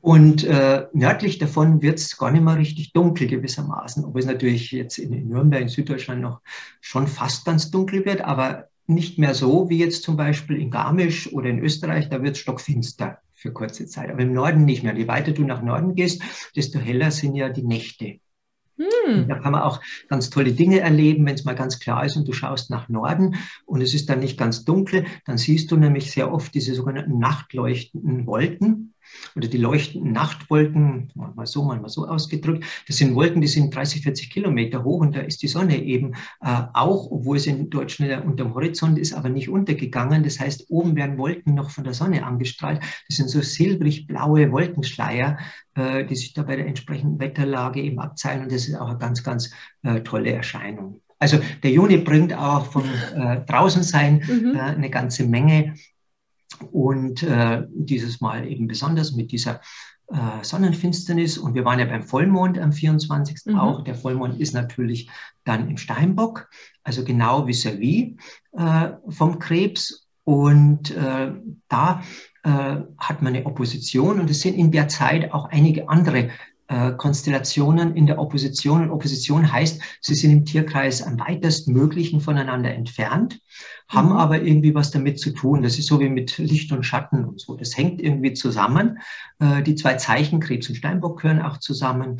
Und 0.00 0.44
äh, 0.44 0.86
nördlich 0.92 1.38
davon 1.38 1.80
wird 1.80 1.98
es 1.98 2.18
gar 2.18 2.30
nicht 2.30 2.44
mehr 2.44 2.58
richtig 2.58 2.92
dunkel 2.92 3.26
gewissermaßen, 3.26 4.04
obwohl 4.04 4.20
es 4.20 4.26
natürlich 4.26 4.70
jetzt 4.70 4.98
in, 4.98 5.14
in 5.14 5.28
Nürnberg, 5.28 5.62
in 5.62 5.68
Süddeutschland 5.68 6.20
noch 6.20 6.42
schon 6.82 7.06
fast 7.06 7.46
ganz 7.46 7.70
dunkel 7.70 8.04
wird, 8.04 8.20
aber 8.20 8.68
nicht 8.86 9.18
mehr 9.18 9.34
so 9.34 9.68
wie 9.70 9.78
jetzt 9.78 10.02
zum 10.02 10.16
Beispiel 10.16 10.56
in 10.56 10.70
Garmisch 10.70 11.32
oder 11.32 11.48
in 11.48 11.58
Österreich, 11.58 12.08
da 12.08 12.22
wird 12.22 12.36
es 12.36 12.40
stockfinster 12.40 13.18
für 13.34 13.52
kurze 13.52 13.86
Zeit. 13.86 14.10
Aber 14.10 14.20
im 14.20 14.32
Norden 14.32 14.64
nicht 14.64 14.82
mehr. 14.82 14.96
Je 14.96 15.08
weiter 15.08 15.32
du 15.32 15.44
nach 15.44 15.62
Norden 15.62 15.94
gehst, 15.94 16.22
desto 16.56 16.78
heller 16.78 17.10
sind 17.10 17.34
ja 17.34 17.48
die 17.48 17.62
Nächte. 17.62 18.20
Hm. 18.76 19.28
Da 19.28 19.38
kann 19.38 19.52
man 19.52 19.62
auch 19.62 19.80
ganz 20.08 20.30
tolle 20.30 20.52
Dinge 20.52 20.80
erleben, 20.80 21.24
wenn 21.26 21.34
es 21.34 21.44
mal 21.44 21.54
ganz 21.54 21.78
klar 21.78 22.04
ist 22.04 22.16
und 22.16 22.26
du 22.26 22.32
schaust 22.32 22.70
nach 22.70 22.88
Norden 22.88 23.36
und 23.66 23.82
es 23.82 23.94
ist 23.94 24.08
dann 24.08 24.18
nicht 24.18 24.36
ganz 24.36 24.64
dunkel, 24.64 25.04
dann 25.26 25.38
siehst 25.38 25.70
du 25.70 25.76
nämlich 25.76 26.10
sehr 26.10 26.32
oft 26.32 26.52
diese 26.54 26.74
sogenannten 26.74 27.18
nachtleuchtenden 27.18 28.26
Wolken 28.26 28.93
oder 29.36 29.48
die 29.48 29.58
leuchtenden 29.58 30.12
Nachtwolken, 30.12 31.10
manchmal 31.14 31.46
so, 31.46 31.64
manchmal 31.64 31.90
so 31.90 32.06
ausgedrückt. 32.06 32.64
Das 32.86 32.96
sind 32.96 33.14
Wolken, 33.14 33.40
die 33.40 33.48
sind 33.48 33.74
30, 33.74 34.02
40 34.02 34.30
Kilometer 34.30 34.84
hoch 34.84 35.00
und 35.00 35.14
da 35.14 35.20
ist 35.20 35.42
die 35.42 35.48
Sonne 35.48 35.82
eben 35.82 36.14
äh, 36.40 36.62
auch, 36.72 37.10
obwohl 37.10 37.36
es 37.36 37.46
in 37.46 37.70
Deutschland 37.70 38.24
unterm 38.24 38.54
Horizont 38.54 38.98
ist, 38.98 39.12
aber 39.12 39.28
nicht 39.28 39.48
untergegangen. 39.48 40.22
Das 40.22 40.40
heißt, 40.40 40.66
oben 40.68 40.96
werden 40.96 41.18
Wolken 41.18 41.54
noch 41.54 41.70
von 41.70 41.84
der 41.84 41.94
Sonne 41.94 42.24
angestrahlt. 42.24 42.80
Das 43.08 43.16
sind 43.16 43.28
so 43.28 43.40
silbrig-blaue 43.40 44.50
Wolkenschleier, 44.52 45.38
äh, 45.74 46.04
die 46.04 46.16
sich 46.16 46.32
da 46.32 46.42
bei 46.42 46.56
der 46.56 46.66
entsprechenden 46.66 47.18
Wetterlage 47.18 47.80
eben 47.80 47.98
abzeichnen. 47.98 48.44
Und 48.44 48.52
das 48.52 48.68
ist 48.68 48.76
auch 48.76 48.88
eine 48.88 48.98
ganz, 48.98 49.22
ganz 49.22 49.50
äh, 49.82 50.00
tolle 50.00 50.32
Erscheinung. 50.32 51.00
Also 51.18 51.38
der 51.62 51.70
Juni 51.70 51.96
bringt 51.98 52.34
auch 52.34 52.66
von 52.66 52.84
äh, 53.16 53.40
draußen 53.46 53.82
sein 53.82 54.22
mhm. 54.26 54.54
äh, 54.54 54.60
eine 54.60 54.90
ganze 54.90 55.24
Menge 55.24 55.74
und 56.70 57.22
äh, 57.22 57.62
dieses 57.70 58.20
Mal 58.20 58.46
eben 58.46 58.66
besonders 58.66 59.12
mit 59.12 59.32
dieser 59.32 59.60
äh, 60.08 60.42
Sonnenfinsternis. 60.42 61.38
Und 61.38 61.54
wir 61.54 61.64
waren 61.64 61.78
ja 61.78 61.86
beim 61.86 62.02
Vollmond 62.02 62.58
am 62.58 62.72
24. 62.72 63.46
Mhm. 63.46 63.58
auch. 63.58 63.84
Der 63.84 63.94
Vollmond 63.94 64.40
ist 64.40 64.54
natürlich 64.54 65.08
dann 65.44 65.68
im 65.68 65.76
Steinbock, 65.76 66.48
also 66.82 67.04
genau 67.04 67.46
vis-à-vis 67.46 68.16
-vis, 68.52 68.86
äh, 68.86 68.96
vom 69.08 69.38
Krebs. 69.38 70.06
Und 70.24 70.90
äh, 70.90 71.32
da 71.68 72.02
äh, 72.44 72.76
hat 72.98 73.22
man 73.22 73.34
eine 73.34 73.44
Opposition 73.44 74.20
und 74.20 74.30
es 74.30 74.40
sind 74.40 74.54
in 74.54 74.70
der 74.70 74.88
Zeit 74.88 75.32
auch 75.32 75.50
einige 75.50 75.88
andere 75.88 76.30
Konstellationen 76.96 77.94
in 77.94 78.06
der 78.06 78.18
Opposition. 78.18 78.82
Und 78.82 78.90
Opposition 78.90 79.52
heißt, 79.52 79.80
sie 80.00 80.14
sind 80.14 80.30
im 80.30 80.44
Tierkreis 80.44 81.02
am 81.02 81.18
weitesten 81.20 81.72
möglichen 81.72 82.20
voneinander 82.20 82.72
entfernt, 82.72 83.40
haben 83.88 84.10
mhm. 84.10 84.16
aber 84.16 84.42
irgendwie 84.42 84.74
was 84.74 84.90
damit 84.90 85.18
zu 85.18 85.30
tun. 85.30 85.62
Das 85.62 85.78
ist 85.78 85.86
so 85.86 86.00
wie 86.00 86.08
mit 86.08 86.38
Licht 86.38 86.72
und 86.72 86.84
Schatten 86.84 87.24
und 87.24 87.40
so. 87.40 87.56
Das 87.56 87.76
hängt 87.76 88.00
irgendwie 88.00 88.32
zusammen. 88.32 88.98
Äh, 89.40 89.62
die 89.62 89.74
zwei 89.74 89.94
Zeichen, 89.94 90.40
Krebs 90.40 90.68
und 90.68 90.76
Steinbock, 90.76 91.20
gehören 91.20 91.42
auch 91.42 91.58
zusammen. 91.58 92.18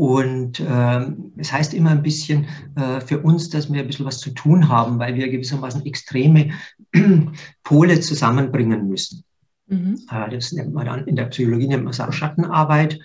Und 0.00 0.60
äh, 0.60 1.12
es 1.36 1.52
heißt 1.52 1.74
immer 1.74 1.90
ein 1.90 2.02
bisschen 2.02 2.46
äh, 2.74 3.00
für 3.02 3.20
uns, 3.20 3.50
dass 3.50 3.70
wir 3.70 3.82
ein 3.82 3.86
bisschen 3.86 4.06
was 4.06 4.18
zu 4.18 4.30
tun 4.30 4.68
haben, 4.68 4.98
weil 4.98 5.14
wir 5.14 5.28
gewissermaßen 5.28 5.84
extreme 5.84 6.52
Pole 7.64 8.00
zusammenbringen 8.00 8.88
müssen. 8.88 9.24
Mhm. 9.66 9.98
Äh, 10.10 10.30
das 10.30 10.52
nennt 10.52 10.72
man 10.72 10.86
dann 10.86 11.06
in 11.06 11.16
der 11.16 11.26
Psychologie 11.26 11.68
nennt 11.68 11.84
man 11.84 11.92
es 11.92 12.00
auch 12.00 12.14
Schattenarbeit. 12.14 12.98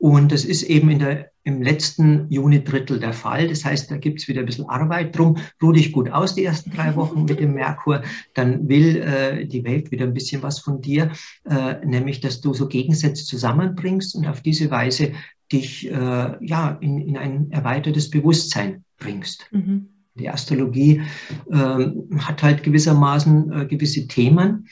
Und 0.00 0.32
das 0.32 0.46
ist 0.46 0.62
eben 0.62 0.90
in 0.90 0.98
der, 0.98 1.30
im 1.44 1.60
letzten 1.60 2.26
Juni-Drittel 2.30 2.98
der 2.98 3.12
Fall. 3.12 3.48
Das 3.48 3.66
heißt, 3.66 3.90
da 3.90 3.98
gibt 3.98 4.20
es 4.20 4.28
wieder 4.28 4.40
ein 4.40 4.46
bisschen 4.46 4.66
Arbeit 4.66 5.16
drum. 5.16 5.36
Ruh 5.62 5.72
dich 5.72 5.92
gut 5.92 6.10
aus 6.10 6.34
die 6.34 6.42
ersten 6.42 6.70
drei 6.70 6.96
Wochen 6.96 7.26
mit 7.26 7.38
dem 7.38 7.52
Merkur. 7.52 8.02
Dann 8.32 8.66
will 8.66 8.96
äh, 8.96 9.46
die 9.46 9.62
Welt 9.62 9.90
wieder 9.90 10.06
ein 10.06 10.14
bisschen 10.14 10.42
was 10.42 10.58
von 10.58 10.80
dir, 10.80 11.12
äh, 11.44 11.84
nämlich, 11.84 12.20
dass 12.20 12.40
du 12.40 12.54
so 12.54 12.66
Gegensätze 12.66 13.26
zusammenbringst 13.26 14.14
und 14.14 14.26
auf 14.26 14.40
diese 14.40 14.70
Weise 14.70 15.12
dich 15.52 15.90
äh, 15.90 16.46
ja, 16.46 16.78
in, 16.80 16.98
in 17.02 17.18
ein 17.18 17.50
erweitertes 17.50 18.08
Bewusstsein 18.08 18.84
bringst. 18.98 19.48
Mhm. 19.50 19.88
Die 20.14 20.30
Astrologie 20.30 21.02
ähm, 21.52 22.08
hat 22.20 22.42
halt 22.42 22.62
gewissermaßen 22.62 23.52
äh, 23.52 23.66
gewisse 23.66 24.08
Themen 24.08 24.66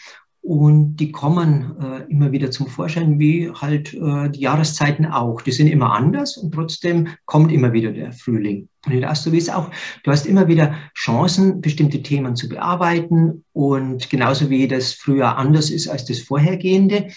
und 0.49 0.97
die 0.97 1.13
kommen 1.13 1.77
äh, 1.79 2.11
immer 2.11 2.33
wieder 2.33 2.51
zum 2.51 2.69
Vorschein, 2.69 3.19
wie 3.19 3.51
halt 3.51 3.93
äh, 3.93 4.31
die 4.31 4.41
Jahreszeiten 4.41 5.05
auch. 5.05 5.43
Die 5.43 5.53
sind 5.53 5.67
immer 5.67 5.93
anders 5.93 6.39
und 6.39 6.55
trotzdem 6.55 7.09
kommt 7.27 7.53
immer 7.53 7.75
wieder 7.75 7.93
der 7.93 8.13
Frühling. 8.13 8.67
Und 8.87 8.95
in 8.95 9.01
der 9.03 9.11
Astrologie 9.11 9.43
ist 9.43 9.55
auch, 9.55 9.71
du 10.05 10.11
hast 10.11 10.25
immer 10.25 10.49
wieder 10.49 10.75
Chancen, 10.95 11.61
bestimmte 11.61 12.03
Themen 12.03 12.35
zu 12.35 12.49
bearbeiten. 12.49 13.45
Und 13.53 14.09
genauso 14.09 14.49
wie 14.49 14.67
das 14.67 14.95
Frühjahr 14.95 15.37
anders 15.37 15.69
ist 15.69 15.87
als 15.87 16.07
das 16.07 16.21
vorhergehende, 16.21 17.09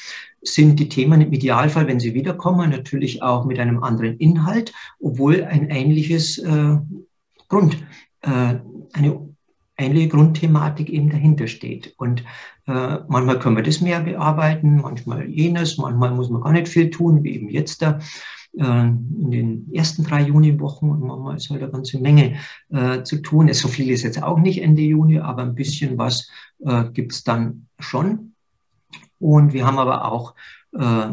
sind 0.42 0.78
die 0.82 0.90
Themen 0.90 1.22
im 1.22 1.32
Idealfall, 1.32 1.88
wenn 1.88 2.02
sie 2.02 2.14
wiederkommen, 2.14 2.70
natürlich 2.70 3.24
auch 3.24 3.46
mit 3.46 3.60
einem 3.60 3.82
anderen 3.82 4.18
Inhalt, 4.18 4.74
obwohl 5.00 5.46
ein 5.46 5.70
ähnliches 5.70 6.38
äh, 6.40 6.76
Grund, 7.48 7.78
äh, 8.24 8.56
eine 9.78 10.08
Grundthematik 10.08 10.90
eben 10.90 11.10
dahinter 11.10 11.48
steht. 11.48 11.94
Und 11.98 12.24
äh, 12.68 12.98
manchmal 13.08 13.40
können 13.40 13.56
wir 13.56 13.64
das 13.64 13.82
mehr 13.82 14.02
bearbeiten, 14.02 14.82
manchmal 14.82 15.28
jenes, 15.28 15.78
manchmal 15.78 16.12
muss 16.12 16.30
man 16.30 16.42
gar 16.42 16.52
nicht 16.52 16.68
viel 16.68 16.90
tun, 16.90 17.24
wie 17.24 17.36
eben 17.36 17.50
jetzt 17.50 17.82
da 17.82 18.00
äh, 18.58 18.64
in 18.64 19.32
den 19.32 19.74
ersten 19.74 20.04
drei 20.04 20.22
Juniwochen 20.22 20.92
und 20.92 21.02
manchmal 21.02 21.38
ist 21.38 21.50
halt 21.50 21.64
eine 21.64 21.72
ganze 21.72 22.00
Menge 22.00 22.36
äh, 22.70 23.04
zu 23.04 23.18
tun. 23.18 23.52
So 23.54 23.68
viel 23.68 23.90
ist 23.90 24.04
jetzt 24.04 24.22
auch 24.22 24.40
nicht 24.40 24.62
Ende 24.62 24.82
Juni, 24.82 25.20
aber 25.20 25.44
ein 25.44 25.56
bisschen 25.56 25.98
was 25.98 26.30
äh, 26.60 26.86
gibt 26.92 27.14
es 27.14 27.24
dann 27.24 27.68
schon. 27.80 28.36
Und 29.20 29.54
wir 29.54 29.66
haben 29.66 29.80
aber 29.80 30.12
auch 30.12 30.36
äh, 30.74 31.12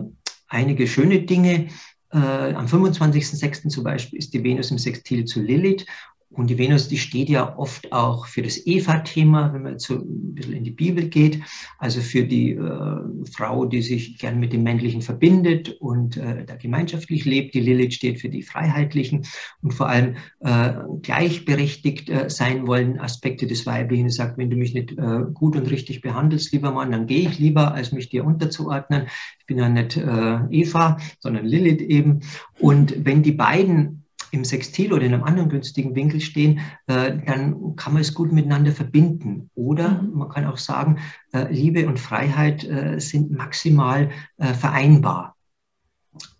einige 0.49 0.87
schöne 0.87 1.23
Dinge. 1.23 1.69
Äh, 2.11 2.55
am 2.55 2.67
25.06. 2.67 3.69
zum 3.69 3.85
Beispiel 3.85 4.19
ist 4.19 4.33
die 4.33 4.43
Venus 4.43 4.71
im 4.71 4.79
Sextil 4.79 5.25
zu 5.25 5.43
Lilith 5.43 5.85
Und 6.31 6.51
die 6.51 6.59
Venus, 6.59 6.89
die 6.89 6.99
steht 6.99 7.31
ja 7.31 7.57
oft 7.57 7.91
auch 7.91 8.27
für 8.27 8.43
das 8.43 8.67
Eva-Thema, 8.67 9.55
wenn 9.55 9.63
man 9.63 9.73
jetzt 9.73 9.87
so 9.87 9.95
ein 9.95 10.35
bisschen 10.35 10.53
in 10.53 10.65
die 10.65 10.71
Bibel 10.71 11.09
geht. 11.09 11.41
Also 11.79 12.03
für 12.03 12.23
die 12.23 12.53
äh, 12.53 13.01
Frau, 13.33 13.65
die 13.65 13.81
sich 13.81 14.19
gern 14.19 14.39
mit 14.39 14.53
dem 14.53 14.63
Männlichen 14.63 15.01
verbindet 15.01 15.71
und 15.81 16.19
äh, 16.19 16.45
da 16.45 16.57
gemeinschaftlich 16.57 17.25
lebt. 17.25 17.55
Die 17.55 17.61
Lilith 17.61 17.95
steht 17.95 18.21
für 18.21 18.29
die 18.29 18.43
Freiheitlichen 18.43 19.25
und 19.63 19.73
vor 19.73 19.89
allem 19.89 20.17
äh, 20.41 20.75
gleichberechtigt 21.01 22.11
äh, 22.11 22.29
sein 22.29 22.67
wollen. 22.67 23.01
Aspekte 23.01 23.47
des 23.47 23.65
Weiblichen. 23.65 24.11
Sagt, 24.11 24.37
wenn 24.37 24.51
du 24.51 24.57
mich 24.57 24.75
nicht 24.75 24.93
äh, 24.93 25.21
gut 25.33 25.57
und 25.57 25.71
richtig 25.71 26.03
behandelst, 26.03 26.53
lieber 26.53 26.73
Mann, 26.73 26.93
dann 26.93 27.07
gehe 27.07 27.27
ich 27.27 27.39
lieber, 27.39 27.73
als 27.73 27.91
mich 27.91 28.11
dir 28.11 28.27
unterzuordnen. 28.27 29.07
Ich 29.39 29.47
bin 29.47 29.57
ja 29.57 29.69
nicht 29.71 29.97
äh, 29.97 30.41
Eva, 30.51 30.99
sondern 31.21 31.47
Lilith 31.47 31.81
eben. 31.81 32.21
Und 32.59 33.07
wenn 33.07 33.23
die 33.23 33.33
beiden 33.33 33.98
im 34.31 34.45
Sextil 34.45 34.93
oder 34.93 35.05
in 35.05 35.15
einem 35.15 35.25
anderen 35.25 35.49
günstigen 35.49 35.95
Winkel 35.95 36.21
stehen, 36.21 36.61
äh, 36.87 37.19
dann 37.27 37.77
kann 37.77 37.93
man 37.93 38.03
es 38.03 38.15
gut 38.15 38.33
miteinander 38.33 38.73
verbinden. 38.73 39.51
Oder 39.55 40.03
mhm. 40.03 40.19
man 40.19 40.29
kann 40.29 40.47
auch 40.47 40.59
sagen, 40.59 40.99
äh, 41.33 41.53
Liebe 41.53 41.87
und 41.87 41.99
Freiheit 41.99 42.65
äh, 42.65 42.99
sind 43.01 43.31
maximal 43.31 44.11
vereinbar. 44.39 45.38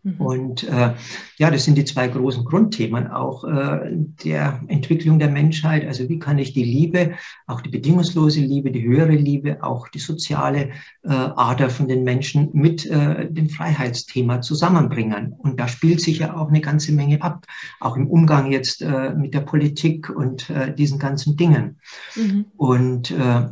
Mhm. 0.03 0.21
Und 0.21 0.63
äh, 0.65 0.95
ja, 1.37 1.51
das 1.51 1.65
sind 1.65 1.77
die 1.77 1.85
zwei 1.85 2.09
großen 2.09 2.45
Grundthemen 2.45 3.09
auch 3.09 3.45
äh, 3.45 3.91
der 4.25 4.61
Entwicklung 4.69 5.19
der 5.19 5.31
Menschheit. 5.31 5.87
Also 5.87 6.09
wie 6.09 6.19
kann 6.19 6.39
ich 6.39 6.53
die 6.53 6.65
Liebe, 6.65 7.13
auch 7.47 7.61
die 7.61 7.71
bedingungslose 7.71 8.41
Liebe, 8.41 8.71
die 8.71 8.83
höhere 8.83 9.15
Liebe, 9.15 9.63
auch 9.63 9.89
die 9.89 9.99
soziale 9.99 10.71
äh, 11.03 11.09
Ader 11.11 11.71
von 11.71 11.89
den 11.89 12.05
Menschen 12.05 12.51
mit 12.53 12.87
äh, 12.87 13.31
dem 13.31 13.49
Freiheitsthema 13.49 14.41
zusammenbringen? 14.41 15.35
Und 15.39 15.59
da 15.61 15.69
spielt 15.69 16.01
sich 16.01 16.19
ja 16.19 16.37
auch 16.37 16.49
eine 16.49 16.61
ganze 16.61 16.93
Menge 16.93 17.23
ab, 17.23 17.47
auch 17.81 17.97
im 17.97 18.09
Umgang 18.09 18.51
jetzt 18.51 18.83
äh, 18.83 19.15
mit 19.15 19.35
der 19.35 19.41
Politik 19.41 20.11
und 20.11 20.51
äh, 20.51 20.75
diesen 20.75 20.99
ganzen 20.99 21.37
Dingen. 21.37 21.81
Mhm. 22.17 22.47
Und 22.57 23.11
äh, 23.11 23.49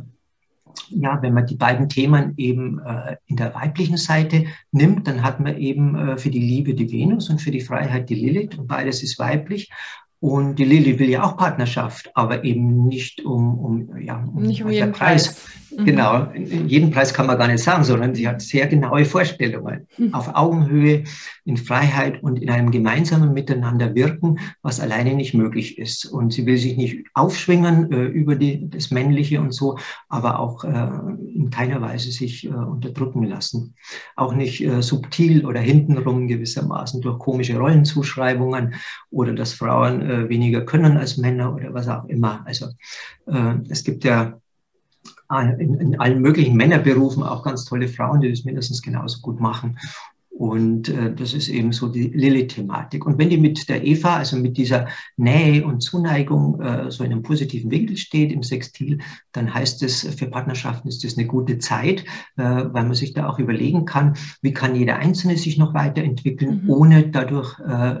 ja, 0.89 1.21
wenn 1.21 1.33
man 1.33 1.45
die 1.45 1.55
beiden 1.55 1.89
Themen 1.89 2.33
eben 2.37 2.79
äh, 2.79 3.17
in 3.25 3.35
der 3.35 3.53
weiblichen 3.55 3.97
Seite 3.97 4.45
nimmt, 4.71 5.07
dann 5.07 5.23
hat 5.23 5.39
man 5.39 5.57
eben 5.57 5.95
äh, 5.95 6.17
für 6.17 6.29
die 6.29 6.39
Liebe 6.39 6.73
die 6.73 6.91
Venus 6.91 7.29
und 7.29 7.41
für 7.41 7.51
die 7.51 7.61
Freiheit 7.61 8.09
die 8.09 8.15
Lilith 8.15 8.57
und 8.57 8.67
beides 8.67 9.03
ist 9.03 9.19
weiblich. 9.19 9.69
Und 10.19 10.55
die 10.55 10.65
Lilly 10.65 10.97
will 10.97 11.09
ja 11.09 11.23
auch 11.23 11.37
Partnerschaft, 11.37 12.09
aber 12.15 12.43
eben 12.43 12.87
nicht 12.87 13.23
um, 13.23 13.59
um, 13.59 13.97
ja, 13.97 14.23
um, 14.33 14.43
nicht 14.43 14.63
um 14.63 14.71
jeden 14.71 14.91
Preis. 14.91 15.27
Preis. 15.27 15.57
Mhm. 15.77 15.85
Genau, 15.85 16.27
jeden 16.33 16.91
Preis 16.91 17.13
kann 17.13 17.27
man 17.27 17.37
gar 17.37 17.47
nicht 17.47 17.63
sagen, 17.63 17.83
sondern 17.83 18.15
sie 18.15 18.27
hat 18.27 18.41
sehr 18.41 18.67
genaue 18.67 19.05
Vorstellungen 19.05 19.87
mhm. 19.97 20.13
auf 20.13 20.33
Augenhöhe, 20.33 21.03
in 21.45 21.57
Freiheit 21.57 22.23
und 22.23 22.41
in 22.41 22.49
einem 22.49 22.71
gemeinsamen 22.71 23.33
Miteinander 23.33 23.93
wirken, 23.93 24.39
was 24.61 24.79
alleine 24.79 25.13
nicht 25.13 25.33
möglich 25.33 25.77
ist. 25.77 26.05
Und 26.05 26.33
sie 26.33 26.45
will 26.45 26.57
sich 26.57 26.77
nicht 26.77 27.05
aufschwingen 27.13 27.91
äh, 27.91 28.05
über 28.05 28.35
die, 28.35 28.69
das 28.69 28.91
Männliche 28.91 29.39
und 29.39 29.53
so, 29.53 29.77
aber 30.09 30.39
auch 30.39 30.63
äh, 30.63 30.89
in 31.35 31.49
keiner 31.51 31.81
Weise 31.81 32.11
sich 32.11 32.45
äh, 32.45 32.49
unterdrücken 32.49 33.23
lassen. 33.23 33.75
Auch 34.15 34.33
nicht 34.33 34.61
äh, 34.61 34.81
subtil 34.81 35.45
oder 35.45 35.59
hintenrum 35.59 36.27
gewissermaßen 36.27 37.01
durch 37.01 37.19
komische 37.19 37.57
Rollenzuschreibungen 37.57 38.73
oder 39.11 39.33
dass 39.33 39.53
Frauen 39.53 40.06
äh, 40.07 40.29
weniger 40.29 40.61
können 40.61 40.97
als 40.97 41.17
Männer 41.17 41.53
oder 41.53 41.73
was 41.73 41.87
auch 41.87 42.05
immer. 42.05 42.43
Also 42.45 42.67
äh, 43.27 43.55
es 43.69 43.83
gibt 43.83 44.03
ja 44.03 44.39
in, 45.59 45.75
in 45.75 45.99
allen 45.99 46.21
möglichen 46.21 46.55
Männerberufen 46.55 47.23
auch 47.23 47.43
ganz 47.43 47.65
tolle 47.65 47.87
Frauen, 47.87 48.21
die 48.21 48.29
das 48.29 48.45
mindestens 48.45 48.81
genauso 48.81 49.19
gut 49.21 49.39
machen. 49.39 49.77
Und 50.37 50.89
äh, 50.89 51.15
das 51.15 51.33
ist 51.33 51.49
eben 51.49 51.71
so 51.71 51.87
die 51.87 52.09
Lilith-Thematik. 52.09 53.07
Und 53.07 53.17
wenn 53.17 53.31
die 53.31 53.39
mit 53.39 53.67
der 53.69 53.83
Eva, 53.83 54.17
also 54.17 54.37
mit 54.37 54.55
dieser 54.55 54.87
Nähe 55.15 55.65
und 55.65 55.81
Zuneigung, 55.81 56.61
äh, 56.61 56.91
so 56.91 57.03
in 57.03 57.11
einem 57.11 57.23
positiven 57.23 57.71
Winkel 57.71 57.97
steht 57.97 58.31
im 58.31 58.43
Sextil, 58.43 58.99
dann 59.31 59.51
heißt 59.51 59.81
es, 59.81 60.07
für 60.15 60.27
Partnerschaften 60.27 60.89
ist 60.89 61.03
das 61.03 61.17
eine 61.17 61.25
gute 61.25 61.57
Zeit, 61.57 62.05
äh, 62.37 62.43
weil 62.43 62.83
man 62.83 62.93
sich 62.93 63.15
da 63.15 63.27
auch 63.27 63.39
überlegen 63.39 63.85
kann, 63.85 64.15
wie 64.43 64.53
kann 64.53 64.75
jeder 64.75 64.97
Einzelne 64.97 65.37
sich 65.37 65.57
noch 65.57 65.73
weiterentwickeln, 65.73 66.61
mhm. 66.63 66.69
ohne 66.69 67.07
dadurch 67.09 67.59
äh, 67.59 67.95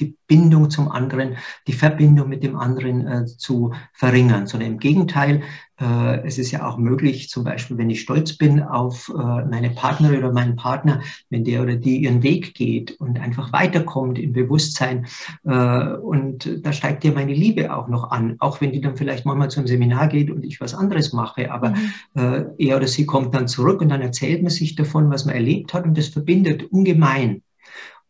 die 0.00 0.16
Bindung 0.26 0.70
zum 0.70 0.90
anderen, 0.90 1.36
die 1.66 1.72
Verbindung 1.72 2.28
mit 2.28 2.42
dem 2.42 2.56
anderen 2.56 3.06
äh, 3.06 3.26
zu 3.26 3.72
verringern, 3.92 4.46
sondern 4.46 4.72
im 4.72 4.78
Gegenteil, 4.78 5.42
äh, 5.80 6.24
es 6.24 6.38
ist 6.38 6.52
ja 6.52 6.66
auch 6.68 6.76
möglich, 6.76 7.28
zum 7.28 7.44
Beispiel, 7.44 7.76
wenn 7.78 7.90
ich 7.90 8.00
stolz 8.00 8.36
bin 8.36 8.62
auf 8.62 9.08
äh, 9.08 9.44
meine 9.44 9.70
Partnerin 9.70 10.18
oder 10.18 10.32
meinen 10.32 10.56
Partner, 10.56 11.00
wenn 11.30 11.44
der 11.44 11.62
oder 11.62 11.76
die 11.76 11.98
ihren 11.98 12.22
Weg 12.22 12.54
geht 12.54 12.92
und 13.00 13.18
einfach 13.18 13.52
weiterkommt 13.52 14.18
im 14.18 14.32
Bewusstsein 14.32 15.06
äh, 15.44 15.94
und 15.94 16.64
da 16.64 16.72
steigt 16.72 17.04
ja 17.04 17.12
meine 17.12 17.34
Liebe 17.34 17.74
auch 17.74 17.88
noch 17.88 18.10
an, 18.10 18.36
auch 18.38 18.60
wenn 18.60 18.72
die 18.72 18.80
dann 18.80 18.96
vielleicht 18.96 19.26
manchmal 19.26 19.50
zum 19.50 19.66
Seminar 19.66 20.08
geht 20.08 20.30
und 20.30 20.44
ich 20.44 20.60
was 20.60 20.74
anderes 20.74 21.12
mache, 21.12 21.50
aber 21.50 21.70
mhm. 21.70 21.92
äh, 22.14 22.44
er 22.58 22.76
oder 22.76 22.86
sie 22.86 23.06
kommt 23.06 23.34
dann 23.34 23.48
zurück 23.48 23.80
und 23.80 23.88
dann 23.88 24.00
erzählt 24.00 24.42
man 24.42 24.50
sich 24.50 24.76
davon, 24.76 25.10
was 25.10 25.24
man 25.24 25.34
erlebt 25.34 25.74
hat 25.74 25.84
und 25.84 25.98
das 25.98 26.08
verbindet 26.08 26.64
ungemein. 26.70 27.42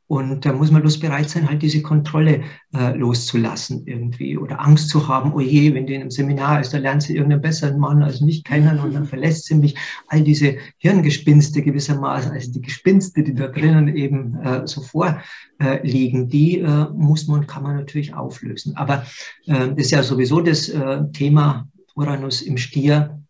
Und 0.06 0.44
da 0.44 0.52
muss 0.52 0.70
man 0.70 0.82
bloß 0.82 1.00
bereit 1.00 1.30
sein, 1.30 1.48
halt 1.48 1.62
diese 1.62 1.80
Kontrolle 1.80 2.42
äh, 2.74 2.94
loszulassen 2.94 3.86
irgendwie 3.86 4.36
oder 4.36 4.60
Angst 4.60 4.90
zu 4.90 5.08
haben, 5.08 5.32
oh 5.32 5.40
je, 5.40 5.72
wenn 5.74 5.86
die 5.86 5.94
in 5.94 6.02
einem 6.02 6.10
Seminar 6.10 6.60
ist, 6.60 6.74
da 6.74 6.78
lernt 6.78 7.02
sie 7.02 7.14
irgendeinen 7.14 7.40
besseren 7.40 7.78
Mann 7.78 8.02
als 8.02 8.20
mich 8.20 8.44
kennen 8.44 8.78
und 8.80 8.94
dann 8.94 9.06
verlässt 9.14 9.46
sie 9.46 9.54
mich. 9.54 9.74
All 10.08 10.22
diese 10.22 10.56
Hirngespinste 10.78 11.62
gewissermaßen, 11.62 12.32
also 12.32 12.52
die 12.52 12.60
Gespinste, 12.60 13.22
die 13.22 13.34
da 13.34 13.48
drinnen 13.48 13.88
eben 13.96 14.38
äh, 14.40 14.66
so 14.66 14.82
vorliegen, 14.82 16.28
die 16.28 16.60
äh, 16.60 16.86
muss 16.92 17.26
man 17.26 17.40
und 17.40 17.48
kann 17.48 17.62
man 17.62 17.76
natürlich 17.76 18.14
auflösen. 18.14 18.76
Aber 18.76 19.04
äh, 19.46 19.68
das 19.68 19.76
ist 19.76 19.90
ja 19.90 20.02
sowieso 20.02 20.40
das 20.40 20.68
äh, 20.68 21.00
Thema 21.12 21.68
Uranus 21.94 22.42
im 22.42 22.56
Stier, 22.56 23.23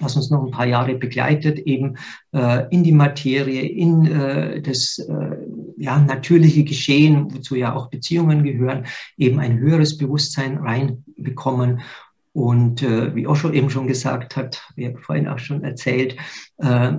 was 0.00 0.16
uns 0.16 0.30
noch 0.30 0.44
ein 0.44 0.50
paar 0.50 0.66
Jahre 0.66 0.94
begleitet, 0.94 1.58
eben 1.60 1.96
äh, 2.32 2.68
in 2.70 2.84
die 2.84 2.92
Materie, 2.92 3.62
in 3.62 4.06
äh, 4.06 4.62
das 4.62 4.98
äh, 4.98 5.36
ja, 5.76 5.98
natürliche 5.98 6.64
Geschehen, 6.64 7.32
wozu 7.34 7.56
ja 7.56 7.74
auch 7.74 7.90
Beziehungen 7.90 8.42
gehören, 8.44 8.86
eben 9.16 9.40
ein 9.40 9.58
höheres 9.58 9.96
Bewusstsein 9.96 10.58
reinbekommen. 10.58 11.80
Und 12.32 12.82
äh, 12.82 13.14
wie 13.14 13.26
Osho 13.26 13.50
eben 13.50 13.70
schon 13.70 13.88
gesagt 13.88 14.36
hat, 14.36 14.62
wie 14.76 14.84
er 14.84 14.96
vorhin 14.98 15.26
auch 15.26 15.38
schon 15.38 15.64
erzählt, 15.64 16.16
äh, 16.58 16.92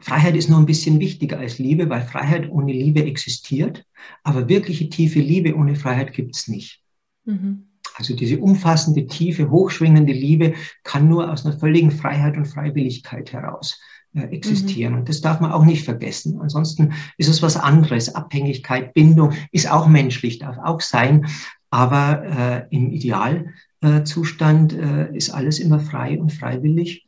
Freiheit 0.00 0.34
ist 0.34 0.50
nur 0.50 0.58
ein 0.58 0.66
bisschen 0.66 0.98
wichtiger 0.98 1.38
als 1.38 1.60
Liebe, 1.60 1.88
weil 1.88 2.02
Freiheit 2.02 2.50
ohne 2.50 2.72
Liebe 2.72 3.04
existiert, 3.04 3.84
aber 4.24 4.48
wirkliche 4.48 4.88
tiefe 4.88 5.20
Liebe 5.20 5.54
ohne 5.54 5.76
Freiheit 5.76 6.12
gibt 6.12 6.34
es 6.34 6.48
nicht. 6.48 6.82
Mhm. 7.24 7.68
Also 7.96 8.14
diese 8.16 8.38
umfassende, 8.38 9.06
tiefe, 9.06 9.50
hochschwingende 9.50 10.12
Liebe 10.12 10.54
kann 10.84 11.08
nur 11.08 11.30
aus 11.30 11.44
einer 11.44 11.58
völligen 11.58 11.90
Freiheit 11.90 12.36
und 12.36 12.46
Freiwilligkeit 12.46 13.32
heraus 13.32 13.80
äh, 14.14 14.24
existieren. 14.24 14.92
Mhm. 14.92 14.98
Und 15.00 15.08
das 15.08 15.20
darf 15.20 15.40
man 15.40 15.52
auch 15.52 15.64
nicht 15.64 15.84
vergessen. 15.84 16.40
Ansonsten 16.40 16.92
ist 17.18 17.28
es 17.28 17.42
was 17.42 17.56
anderes. 17.56 18.14
Abhängigkeit, 18.14 18.94
Bindung 18.94 19.32
ist 19.52 19.70
auch 19.70 19.86
menschlich, 19.86 20.38
darf 20.38 20.58
auch 20.58 20.80
sein. 20.80 21.26
Aber 21.70 22.22
äh, 22.24 22.66
im 22.74 22.90
Idealzustand 22.90 24.74
äh, 24.74 25.16
ist 25.16 25.30
alles 25.30 25.58
immer 25.58 25.80
frei 25.80 26.20
und 26.20 26.32
freiwillig. 26.32 27.06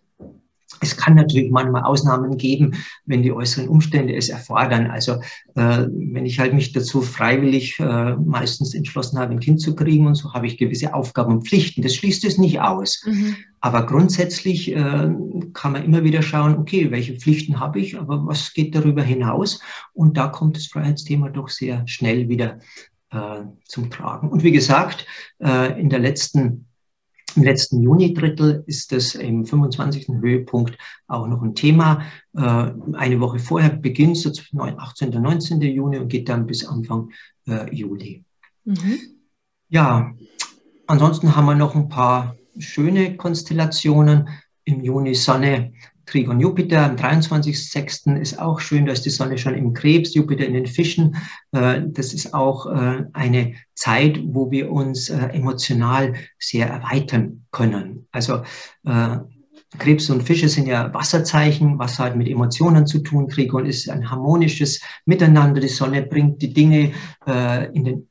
Es 0.81 0.97
kann 0.97 1.15
natürlich 1.15 1.51
manchmal 1.51 1.83
Ausnahmen 1.83 2.37
geben, 2.37 2.75
wenn 3.07 3.23
die 3.23 3.33
äußeren 3.33 3.69
Umstände 3.69 4.15
es 4.15 4.29
erfordern. 4.29 4.91
Also 4.91 5.15
äh, 5.55 5.87
wenn 5.89 6.27
ich 6.27 6.39
halt 6.39 6.55
mich 6.55 6.73
dazu 6.73 7.03
freiwillig 7.03 7.79
äh, 7.81 8.17
meistens 8.17 8.75
entschlossen 8.75 9.19
habe, 9.19 9.33
ein 9.33 9.41
Kind 9.41 9.61
zu 9.61 9.75
kriegen 9.75 10.07
und 10.07 10.15
so, 10.15 10.33
habe 10.33 10.47
ich 10.47 10.59
gewisse 10.59 10.95
Aufgaben 10.95 11.35
und 11.35 11.47
Pflichten. 11.47 11.83
Das 11.83 11.95
schließt 11.95 12.25
es 12.25 12.39
nicht 12.39 12.61
aus. 12.61 13.03
Mhm. 13.07 13.37
Aber 13.61 13.87
grundsätzlich 13.87 14.73
äh, 14.73 15.11
kann 15.55 15.73
man 15.73 15.85
immer 15.85 16.05
wieder 16.05 16.21
schauen, 16.21 16.59
okay, 16.59 16.91
welche 16.91 17.15
Pflichten 17.15 17.61
habe 17.61 17.81
ich, 17.81 17.99
aber 17.99 18.27
was 18.27 18.53
geht 18.53 18.75
darüber 18.75 19.03
hinaus? 19.03 19.61
Und 19.95 20.19
da 20.19 20.29
kommt 20.29 20.57
das 20.57 20.67
Freiheitsthema 20.67 21.31
doch 21.31 21.49
sehr 21.49 21.83
schnell 21.89 22.29
wieder 22.29 22.59
äh, 23.11 23.43
zum 23.65 23.91
Tragen. 23.91 24.29
Und 24.29 24.43
wie 24.43 24.53
gesagt, 24.53 25.07
äh, 25.43 25.81
in 25.81 25.89
der 25.89 26.01
letzten 26.01 26.67
im 27.37 27.42
letzten 27.42 27.81
Juni-Drittel 27.81 28.64
ist 28.66 28.92
das 28.92 29.14
im 29.14 29.44
25. 29.44 30.09
Höhepunkt 30.09 30.79
auch 31.07 31.27
noch 31.27 31.42
ein 31.42 31.55
Thema. 31.55 32.03
Äh, 32.37 32.73
eine 32.92 33.20
Woche 33.20 33.38
vorher 33.38 33.70
beginnt 33.70 34.16
es, 34.25 34.42
18. 34.57 35.11
19. 35.11 35.61
Juni 35.61 35.99
und 35.99 36.09
geht 36.09 36.29
dann 36.29 36.47
bis 36.47 36.64
Anfang 36.64 37.11
äh, 37.47 37.75
Juli. 37.75 38.25
Mhm. 38.64 38.99
Ja, 39.68 40.14
ansonsten 40.87 41.35
haben 41.35 41.47
wir 41.47 41.55
noch 41.55 41.75
ein 41.75 41.88
paar 41.88 42.37
schöne 42.59 43.16
Konstellationen. 43.16 44.29
Im 44.66 44.83
Juni 44.83 45.14
Sonne 45.14 45.75
Trigon 46.07 46.40
Jupiter 46.40 46.85
am 46.85 46.97
23.06. 46.97 48.17
ist 48.21 48.38
auch 48.38 48.61
schön, 48.61 48.87
da 48.87 48.93
ist 48.93 49.05
die 49.05 49.11
Sonne 49.11 49.38
schon 49.38 49.55
im 49.55 49.73
Krebs, 49.73 50.14
Jupiter 50.14 50.45
in 50.45 50.55
den 50.55 50.67
Fischen. 50.67 51.17
Äh, 51.53 51.83
das 51.87 52.12
ist 52.12 52.35
auch 52.35 52.67
äh, 52.67 53.05
eine 53.12 53.55
Zeit, 53.75 54.21
wo 54.25 54.51
wir 54.51 54.71
uns 54.71 55.09
äh, 55.09 55.27
emotional 55.29 56.14
sehr 56.38 56.69
erweitern 56.69 57.45
können. 57.51 58.07
Also 58.12 58.43
Krebs 59.79 60.09
und 60.11 60.23
Fische 60.23 60.49
sind 60.49 60.67
ja 60.67 60.93
Wasserzeichen, 60.95 61.79
was 61.79 61.99
hat 61.99 62.17
mit 62.17 62.29
Emotionen 62.29 62.87
zu 62.87 63.01
tun. 63.01 63.29
Trigon 63.29 63.67
ist 63.67 63.88
ein 63.88 64.09
harmonisches 64.09 64.81
Miteinander. 65.05 65.61
Die 65.61 65.69
Sonne 65.69 66.03
bringt 66.03 66.43
die 66.43 66.53
Dinge 66.53 66.93
in 67.73 67.85
den 67.85 68.09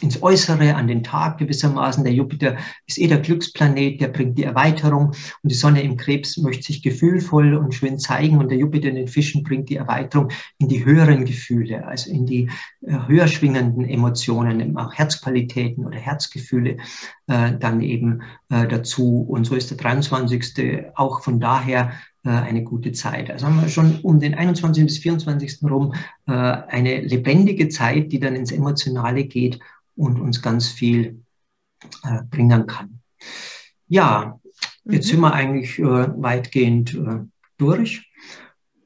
ins 0.00 0.22
Äußere, 0.22 0.74
an 0.74 0.88
den 0.88 1.02
Tag 1.02 1.38
gewissermaßen. 1.38 2.02
Der 2.02 2.12
Jupiter 2.12 2.56
ist 2.86 2.98
eh 2.98 3.08
der 3.08 3.18
Glücksplanet, 3.18 4.00
der 4.00 4.08
bringt 4.08 4.38
die 4.38 4.44
Erweiterung 4.44 5.08
und 5.08 5.52
die 5.52 5.54
Sonne 5.54 5.82
im 5.82 5.98
Krebs 5.98 6.38
möchte 6.38 6.64
sich 6.64 6.82
gefühlvoll 6.82 7.54
und 7.54 7.74
schön 7.74 7.98
zeigen 7.98 8.38
und 8.38 8.50
der 8.50 8.58
Jupiter 8.58 8.88
in 8.88 8.94
den 8.94 9.08
Fischen 9.08 9.42
bringt 9.42 9.68
die 9.68 9.76
Erweiterung 9.76 10.30
in 10.58 10.68
die 10.68 10.84
höheren 10.84 11.26
Gefühle, 11.26 11.86
also 11.86 12.10
in 12.10 12.24
die 12.24 12.48
äh, 12.86 12.96
höher 13.06 13.28
schwingenden 13.28 13.84
Emotionen, 13.84 14.76
auch 14.78 14.94
Herzqualitäten 14.94 15.84
oder 15.84 15.98
Herzgefühle 15.98 16.78
äh, 17.26 17.52
dann 17.58 17.82
eben 17.82 18.22
äh, 18.48 18.66
dazu. 18.66 19.26
Und 19.28 19.44
so 19.44 19.54
ist 19.54 19.70
der 19.70 19.76
23. 19.76 20.86
auch 20.94 21.22
von 21.22 21.38
daher 21.38 21.92
eine 22.30 22.62
gute 22.62 22.92
Zeit. 22.92 23.30
Also 23.30 23.46
haben 23.46 23.60
wir 23.60 23.68
schon 23.68 24.00
um 24.00 24.20
den 24.20 24.34
21. 24.34 24.84
bis 24.84 24.98
24. 24.98 25.62
rum 25.62 25.94
äh, 26.26 26.32
eine 26.32 27.00
lebendige 27.00 27.68
Zeit, 27.68 28.12
die 28.12 28.20
dann 28.20 28.34
ins 28.34 28.52
Emotionale 28.52 29.24
geht 29.24 29.58
und 29.96 30.20
uns 30.20 30.42
ganz 30.42 30.68
viel 30.68 31.22
äh, 32.04 32.22
bringen 32.30 32.66
kann. 32.66 33.00
Ja, 33.88 34.40
jetzt 34.84 35.06
mhm. 35.06 35.10
sind 35.10 35.20
wir 35.20 35.32
eigentlich 35.32 35.78
weitgehend 35.80 36.98
durch. 37.58 38.05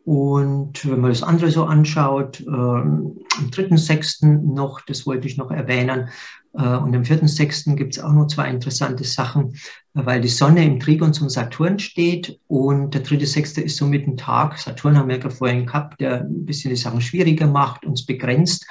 Und 0.05 0.89
wenn 0.91 1.01
man 1.01 1.11
das 1.11 1.23
andere 1.23 1.51
so 1.51 1.65
anschaut, 1.65 2.43
am 2.47 3.17
3.6. 3.51 4.27
noch, 4.55 4.81
das 4.81 5.07
wollte 5.07 5.29
ich 5.29 5.37
noch 5.37 5.51
erwähnen, 5.51 6.09
äh, 6.55 6.77
und 6.77 6.95
am 6.95 7.03
4.6. 7.03 7.77
gibt 7.77 7.97
es 7.97 8.03
auch 8.03 8.13
noch 8.13 8.27
zwei 8.27 8.49
interessante 8.51 9.05
Sachen, 9.05 9.55
weil 9.95 10.21
die 10.21 10.29
Sonne 10.29 10.65
im 10.65 10.81
Trigon 10.81 11.13
zum 11.13 11.29
Saturn 11.29 11.79
steht 11.79 12.41
und 12.49 12.95
der 12.95 13.05
3.6. 13.05 13.61
ist 13.61 13.77
somit 13.77 14.07
ein 14.07 14.17
Tag, 14.17 14.59
Saturn 14.59 14.97
haben 14.97 15.09
wir 15.09 15.19
ja 15.19 15.31
vorhin 15.31 15.67
gehabt, 15.67 16.01
der 16.01 16.23
ein 16.23 16.45
bisschen 16.47 16.71
die 16.71 16.77
Sachen 16.77 17.01
schwieriger 17.01 17.47
macht, 17.47 17.85
uns 17.85 18.05
begrenzt. 18.05 18.67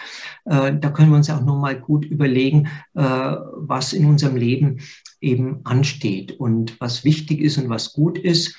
Äh, 0.46 0.78
da 0.78 0.90
können 0.90 1.10
wir 1.10 1.18
uns 1.18 1.30
auch 1.30 1.44
nochmal 1.44 1.80
gut 1.80 2.06
überlegen, 2.06 2.68
äh, 2.96 3.02
was 3.02 3.94
in 3.94 4.06
unserem 4.06 4.36
Leben 4.36 4.80
eben 5.22 5.62
ansteht 5.64 6.40
und 6.40 6.80
was 6.80 7.04
wichtig 7.04 7.42
ist 7.42 7.58
und 7.58 7.70
was 7.70 7.94
gut 7.94 8.18
ist. 8.18 8.56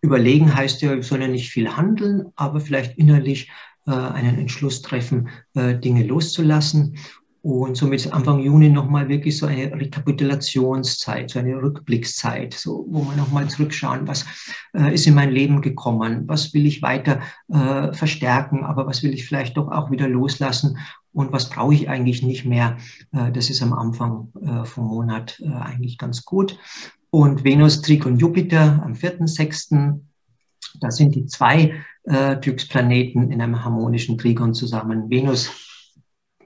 Überlegen 0.00 0.54
heißt 0.54 0.82
ja, 0.82 0.94
wir 0.94 1.02
sollen 1.02 1.22
ja 1.22 1.28
nicht 1.28 1.50
viel 1.50 1.76
handeln, 1.76 2.26
aber 2.36 2.60
vielleicht 2.60 2.96
innerlich 2.98 3.50
einen 3.84 4.38
Entschluss 4.38 4.82
treffen, 4.82 5.28
Dinge 5.54 6.04
loszulassen. 6.04 6.96
Und 7.40 7.76
somit 7.76 8.12
Anfang 8.12 8.40
Juni 8.40 8.68
nochmal 8.68 9.08
wirklich 9.08 9.38
so 9.38 9.46
eine 9.46 9.72
Rekapitulationszeit, 9.72 11.30
so 11.30 11.38
eine 11.38 11.54
Rückblickszeit, 11.62 12.52
so, 12.52 12.84
wo 12.88 13.04
wir 13.04 13.16
nochmal 13.16 13.48
zurückschauen, 13.48 14.08
was 14.08 14.26
äh, 14.74 14.92
ist 14.92 15.06
in 15.06 15.14
mein 15.14 15.30
Leben 15.30 15.62
gekommen, 15.62 16.24
was 16.26 16.52
will 16.52 16.66
ich 16.66 16.82
weiter 16.82 17.20
äh, 17.48 17.92
verstärken, 17.92 18.64
aber 18.64 18.86
was 18.86 19.02
will 19.04 19.14
ich 19.14 19.24
vielleicht 19.24 19.56
doch 19.56 19.70
auch 19.70 19.90
wieder 19.90 20.08
loslassen 20.08 20.78
und 21.18 21.32
was 21.32 21.50
brauche 21.50 21.74
ich 21.74 21.88
eigentlich 21.88 22.22
nicht 22.22 22.44
mehr. 22.44 22.76
Äh, 23.12 23.32
das 23.32 23.50
ist 23.50 23.60
am 23.60 23.72
Anfang 23.72 24.32
äh, 24.40 24.64
vom 24.64 24.86
Monat 24.86 25.40
äh, 25.40 25.48
eigentlich 25.48 25.98
ganz 25.98 26.24
gut. 26.24 26.56
Und 27.10 27.42
Venus, 27.42 27.82
Trigon, 27.82 28.18
Jupiter 28.18 28.80
am 28.84 28.92
4.6. 28.92 29.98
Da 30.80 30.90
sind 30.92 31.16
die 31.16 31.26
zwei 31.26 31.74
äh, 32.04 32.36
Glücksplaneten 32.36 33.32
in 33.32 33.42
einem 33.42 33.64
harmonischen 33.64 34.16
Trigon 34.16 34.54
zusammen. 34.54 35.10
Venus 35.10 35.67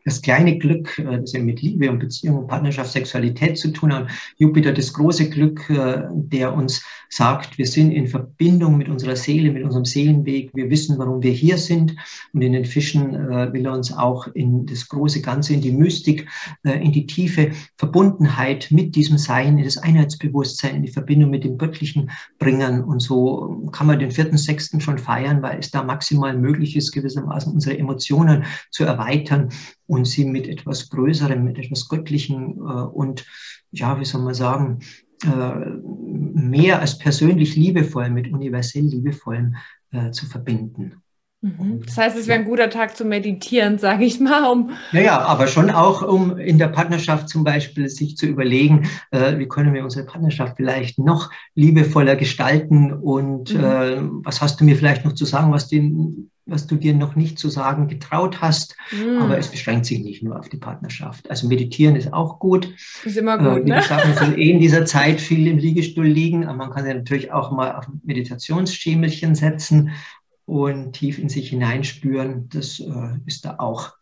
das 0.04 0.22
kleine 0.22 0.58
Glück, 0.58 0.98
äh, 0.98 1.20
das 1.20 1.32
ja 1.32 1.42
mit 1.42 1.62
Liebe 1.62 1.90
und 1.90 1.98
Beziehung 1.98 2.38
und 2.38 2.46
Partnerschaft, 2.48 2.92
Sexualität 2.92 3.58
zu 3.58 3.68
tun 3.72 3.92
hat. 3.92 4.08
Jupiter 4.38 4.72
das 4.72 4.92
große 4.92 5.30
Glück, 5.30 5.68
äh, 5.70 6.02
der 6.12 6.54
uns 6.54 6.82
sagt, 7.08 7.58
wir 7.58 7.66
sind 7.66 7.92
in 7.92 8.08
Verbindung 8.08 8.78
mit 8.78 8.88
unserer 8.88 9.16
Seele, 9.16 9.52
mit 9.52 9.62
unserem 9.62 9.84
Seelenweg. 9.84 10.50
Wir 10.54 10.70
wissen, 10.70 10.98
warum 10.98 11.22
wir 11.22 11.32
hier 11.32 11.58
sind. 11.58 11.94
Und 12.32 12.42
in 12.42 12.52
den 12.52 12.64
Fischen 12.64 13.14
äh, 13.14 13.52
will 13.52 13.66
er 13.66 13.72
uns 13.72 13.92
auch 13.92 14.26
in 14.28 14.66
das 14.66 14.88
große 14.88 15.20
Ganze, 15.20 15.54
in 15.54 15.60
die 15.60 15.72
Mystik, 15.72 16.28
in 16.64 16.92
die 16.92 17.06
tiefe 17.06 17.50
Verbundenheit 17.76 18.68
mit 18.70 18.94
diesem 18.94 19.18
Sein, 19.18 19.58
in 19.58 19.64
das 19.64 19.78
Einheitsbewusstsein, 19.78 20.76
in 20.76 20.82
die 20.82 20.92
Verbindung 20.92 21.30
mit 21.30 21.44
dem 21.44 21.58
Göttlichen 21.58 22.10
bringen. 22.38 22.82
Und 22.84 23.00
so 23.00 23.68
kann 23.72 23.86
man 23.86 23.98
den 23.98 24.10
vierten, 24.10 24.38
sechsten 24.38 24.80
schon 24.80 24.98
feiern, 24.98 25.42
weil 25.42 25.58
es 25.58 25.70
da 25.70 25.82
maximal 25.82 26.36
möglich 26.36 26.76
ist, 26.76 26.92
gewissermaßen 26.92 27.52
unsere 27.52 27.78
Emotionen 27.78 28.44
zu 28.70 28.84
erweitern 28.84 29.50
und 29.86 30.06
sie 30.06 30.24
mit 30.24 30.48
etwas 30.48 30.90
Größerem, 30.90 31.44
mit 31.44 31.58
etwas 31.58 31.88
Göttlichem 31.88 32.58
äh, 32.58 32.82
und, 32.82 33.24
ja, 33.70 33.98
wie 33.98 34.04
soll 34.04 34.22
man 34.22 34.34
sagen, 34.34 34.80
äh, 35.24 35.54
mehr 35.84 36.80
als 36.80 36.98
persönlich 36.98 37.56
liebevoll, 37.56 38.10
mit 38.10 38.32
universell 38.32 38.82
liebevollem 38.82 39.56
äh, 39.92 40.10
zu 40.10 40.26
verbinden. 40.26 41.02
Mhm. 41.42 41.80
Das 41.84 41.98
heißt, 41.98 42.16
es 42.16 42.28
wäre 42.28 42.38
ein 42.38 42.44
guter 42.44 42.70
Tag 42.70 42.96
zu 42.96 43.04
meditieren, 43.04 43.78
sage 43.78 44.04
ich 44.04 44.20
mal. 44.20 44.50
Um 44.50 44.70
naja, 44.92 45.20
aber 45.20 45.48
schon 45.48 45.70
auch, 45.70 46.02
um 46.02 46.38
in 46.38 46.58
der 46.58 46.68
Partnerschaft 46.68 47.28
zum 47.28 47.44
Beispiel 47.44 47.88
sich 47.88 48.16
zu 48.16 48.26
überlegen, 48.26 48.88
äh, 49.10 49.38
wie 49.38 49.48
können 49.48 49.74
wir 49.74 49.82
unsere 49.82 50.06
Partnerschaft 50.06 50.56
vielleicht 50.56 50.98
noch 50.98 51.30
liebevoller 51.54 52.16
gestalten 52.16 52.92
und 52.92 53.54
mhm. 53.54 53.64
äh, 53.64 53.96
was 54.24 54.40
hast 54.40 54.60
du 54.60 54.64
mir 54.64 54.76
vielleicht 54.76 55.04
noch 55.04 55.14
zu 55.14 55.24
sagen, 55.24 55.52
was 55.52 55.68
den 55.68 56.30
was 56.46 56.66
du 56.66 56.76
dir 56.76 56.94
noch 56.94 57.14
nicht 57.14 57.38
zu 57.38 57.48
sagen 57.48 57.88
getraut 57.88 58.40
hast. 58.40 58.76
Mm. 58.90 59.22
Aber 59.22 59.38
es 59.38 59.48
beschränkt 59.48 59.86
sich 59.86 60.00
nicht 60.00 60.22
nur 60.22 60.38
auf 60.38 60.48
die 60.48 60.56
Partnerschaft. 60.56 61.30
Also 61.30 61.46
meditieren 61.48 61.96
ist 61.96 62.12
auch 62.12 62.38
gut. 62.38 62.74
Ist 63.04 63.16
immer 63.16 63.38
gut. 63.38 63.62
Äh, 63.62 63.64
wie 63.64 63.70
ne? 63.70 63.76
gesagt, 63.76 64.04
man 64.04 64.16
soll 64.16 64.38
eh 64.38 64.50
in 64.50 64.60
dieser 64.60 64.84
Zeit 64.84 65.20
viel 65.20 65.46
im 65.46 65.58
Liegestuhl 65.58 66.06
liegen. 66.06 66.44
Aber 66.46 66.56
man 66.56 66.70
kann 66.70 66.86
ja 66.86 66.94
natürlich 66.94 67.32
auch 67.32 67.52
mal 67.52 67.76
auf 67.76 67.86
Meditationsschemelchen 68.04 69.34
setzen 69.34 69.90
und 70.44 70.94
tief 70.94 71.18
in 71.18 71.28
sich 71.28 71.50
hineinspüren. 71.50 72.48
Das 72.48 72.80
äh, 72.80 73.18
ist 73.26 73.44
da 73.44 73.56
auch 73.58 73.92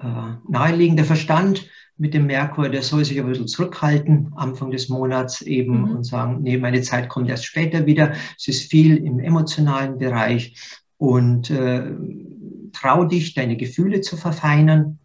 äh, 0.00 0.06
naheliegend. 0.48 0.98
Der 0.98 1.06
Verstand 1.06 1.68
mit 1.96 2.14
dem 2.14 2.26
Merkur, 2.26 2.68
der 2.68 2.82
soll 2.82 3.04
sich 3.04 3.18
ein 3.18 3.26
bisschen 3.26 3.48
zurückhalten, 3.48 4.32
Anfang 4.36 4.70
des 4.70 4.88
Monats 4.88 5.42
eben 5.42 5.82
mhm. 5.82 5.96
und 5.96 6.04
sagen, 6.04 6.42
nee, 6.42 6.56
meine 6.56 6.80
Zeit 6.82 7.08
kommt 7.08 7.28
erst 7.28 7.46
später 7.46 7.86
wieder. 7.86 8.12
Es 8.36 8.48
ist 8.48 8.70
viel 8.70 8.96
im 8.98 9.18
emotionalen 9.18 9.98
Bereich 9.98 10.54
und 10.98 11.50
äh, 11.50 11.90
trau 12.72 13.04
dich, 13.04 13.34
deine 13.34 13.56
Gefühle 13.56 14.00
zu 14.02 14.16
verfeinern 14.16 14.98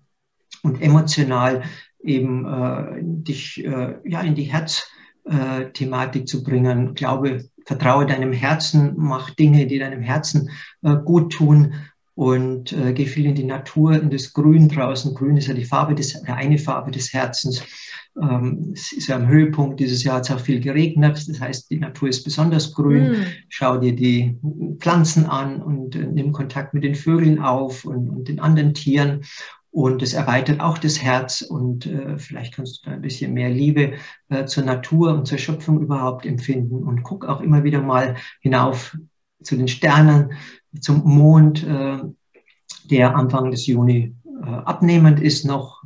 und 0.64 0.82
emotional 0.82 1.64
eben 2.04 2.46
äh, 2.46 3.00
dich 3.02 3.64
äh, 3.64 3.96
ja, 4.04 4.22
in 4.22 4.36
die 4.36 4.52
Herzthematik 4.52 6.28
zu 6.28 6.44
bringen. 6.44 6.96
Glaube, 6.96 7.46
vertraue 7.66 8.06
deinem 8.06 8.34
Herzen, 8.34 8.94
mach 8.98 9.30
Dinge, 9.32 9.68
die 9.68 9.80
deinem 9.80 10.02
Herzen 10.02 10.50
äh, 10.82 10.96
gut 10.96 11.34
tun 11.34 11.74
und 12.15 12.73
äh, 12.73 12.93
geh 12.93 13.06
viel 13.06 13.26
in 13.26 13.36
die 13.36 13.43
Natur, 13.43 13.99
in 13.99 14.10
das 14.10 14.34
Grün 14.34 14.69
draußen. 14.69 15.15
Grün 15.15 15.38
ist 15.38 15.47
ja 15.47 15.54
die 15.54 15.65
Farbe 15.65 15.95
des, 15.95 16.23
eine 16.26 16.58
Farbe 16.58 16.91
des 16.91 17.12
Herzens. 17.12 17.63
Ähm, 18.21 18.73
es 18.73 18.91
ist 18.91 19.08
ja 19.08 19.15
am 19.15 19.28
Höhepunkt 19.28 19.80
dieses 19.80 20.04
Jahr 20.04 20.17
hat 20.17 20.30
es 20.30 20.32
auch 20.32 20.39
viel 20.39 20.60
geregnet. 20.60 21.26
Das 21.28 21.39
heißt, 21.39 21.71
die 21.71 21.80
Natur 21.80 22.10
ist 22.10 22.23
besonders 22.23 22.73
grün. 22.73 23.12
Mm. 23.12 23.26
Schau 23.49 23.78
dir 23.78 23.95
die 23.95 24.38
Pflanzen 24.80 25.26
an 25.26 25.62
und 25.62 25.95
äh, 25.95 26.06
nimm 26.06 26.32
Kontakt 26.32 26.76
mit 26.76 26.84
den 26.84 26.95
Vögeln 26.95 27.39
auf 27.39 27.86
und, 27.86 28.10
und 28.10 28.28
den 28.28 28.39
anderen 28.39 28.76
Tieren. 28.76 29.21
Und 29.71 30.04
es 30.04 30.13
erweitert 30.13 30.60
auch 30.60 30.78
das 30.78 31.02
Herz 31.02 31.41
und 31.41 31.88
äh, 31.88 32.19
vielleicht 32.19 32.54
kannst 32.54 32.86
du 32.86 32.89
da 32.89 32.95
ein 32.95 33.02
bisschen 33.02 33.34
mehr 33.34 33.49
Liebe 33.49 33.93
äh, 34.30 34.45
zur 34.45 34.65
Natur 34.65 35.15
und 35.15 35.28
zur 35.28 35.39
Schöpfung 35.39 35.82
überhaupt 35.82 36.28
empfinden. 36.28 36.84
Und 36.84 37.02
guck 37.02 37.26
auch 37.26 37.41
immer 37.41 37.63
wieder 37.63 37.82
mal 37.82 38.15
hinauf 38.41 38.95
zu 39.44 39.56
den 39.56 39.68
Sternen, 39.68 40.34
zum 40.80 41.04
Mond, 41.04 41.64
äh, 41.64 42.00
der 42.90 43.16
Anfang 43.16 43.52
des 43.52 43.68
Juni 43.68 44.16
äh, 44.26 44.46
abnehmend 44.46 45.20
ist 45.20 45.46
noch 45.46 45.84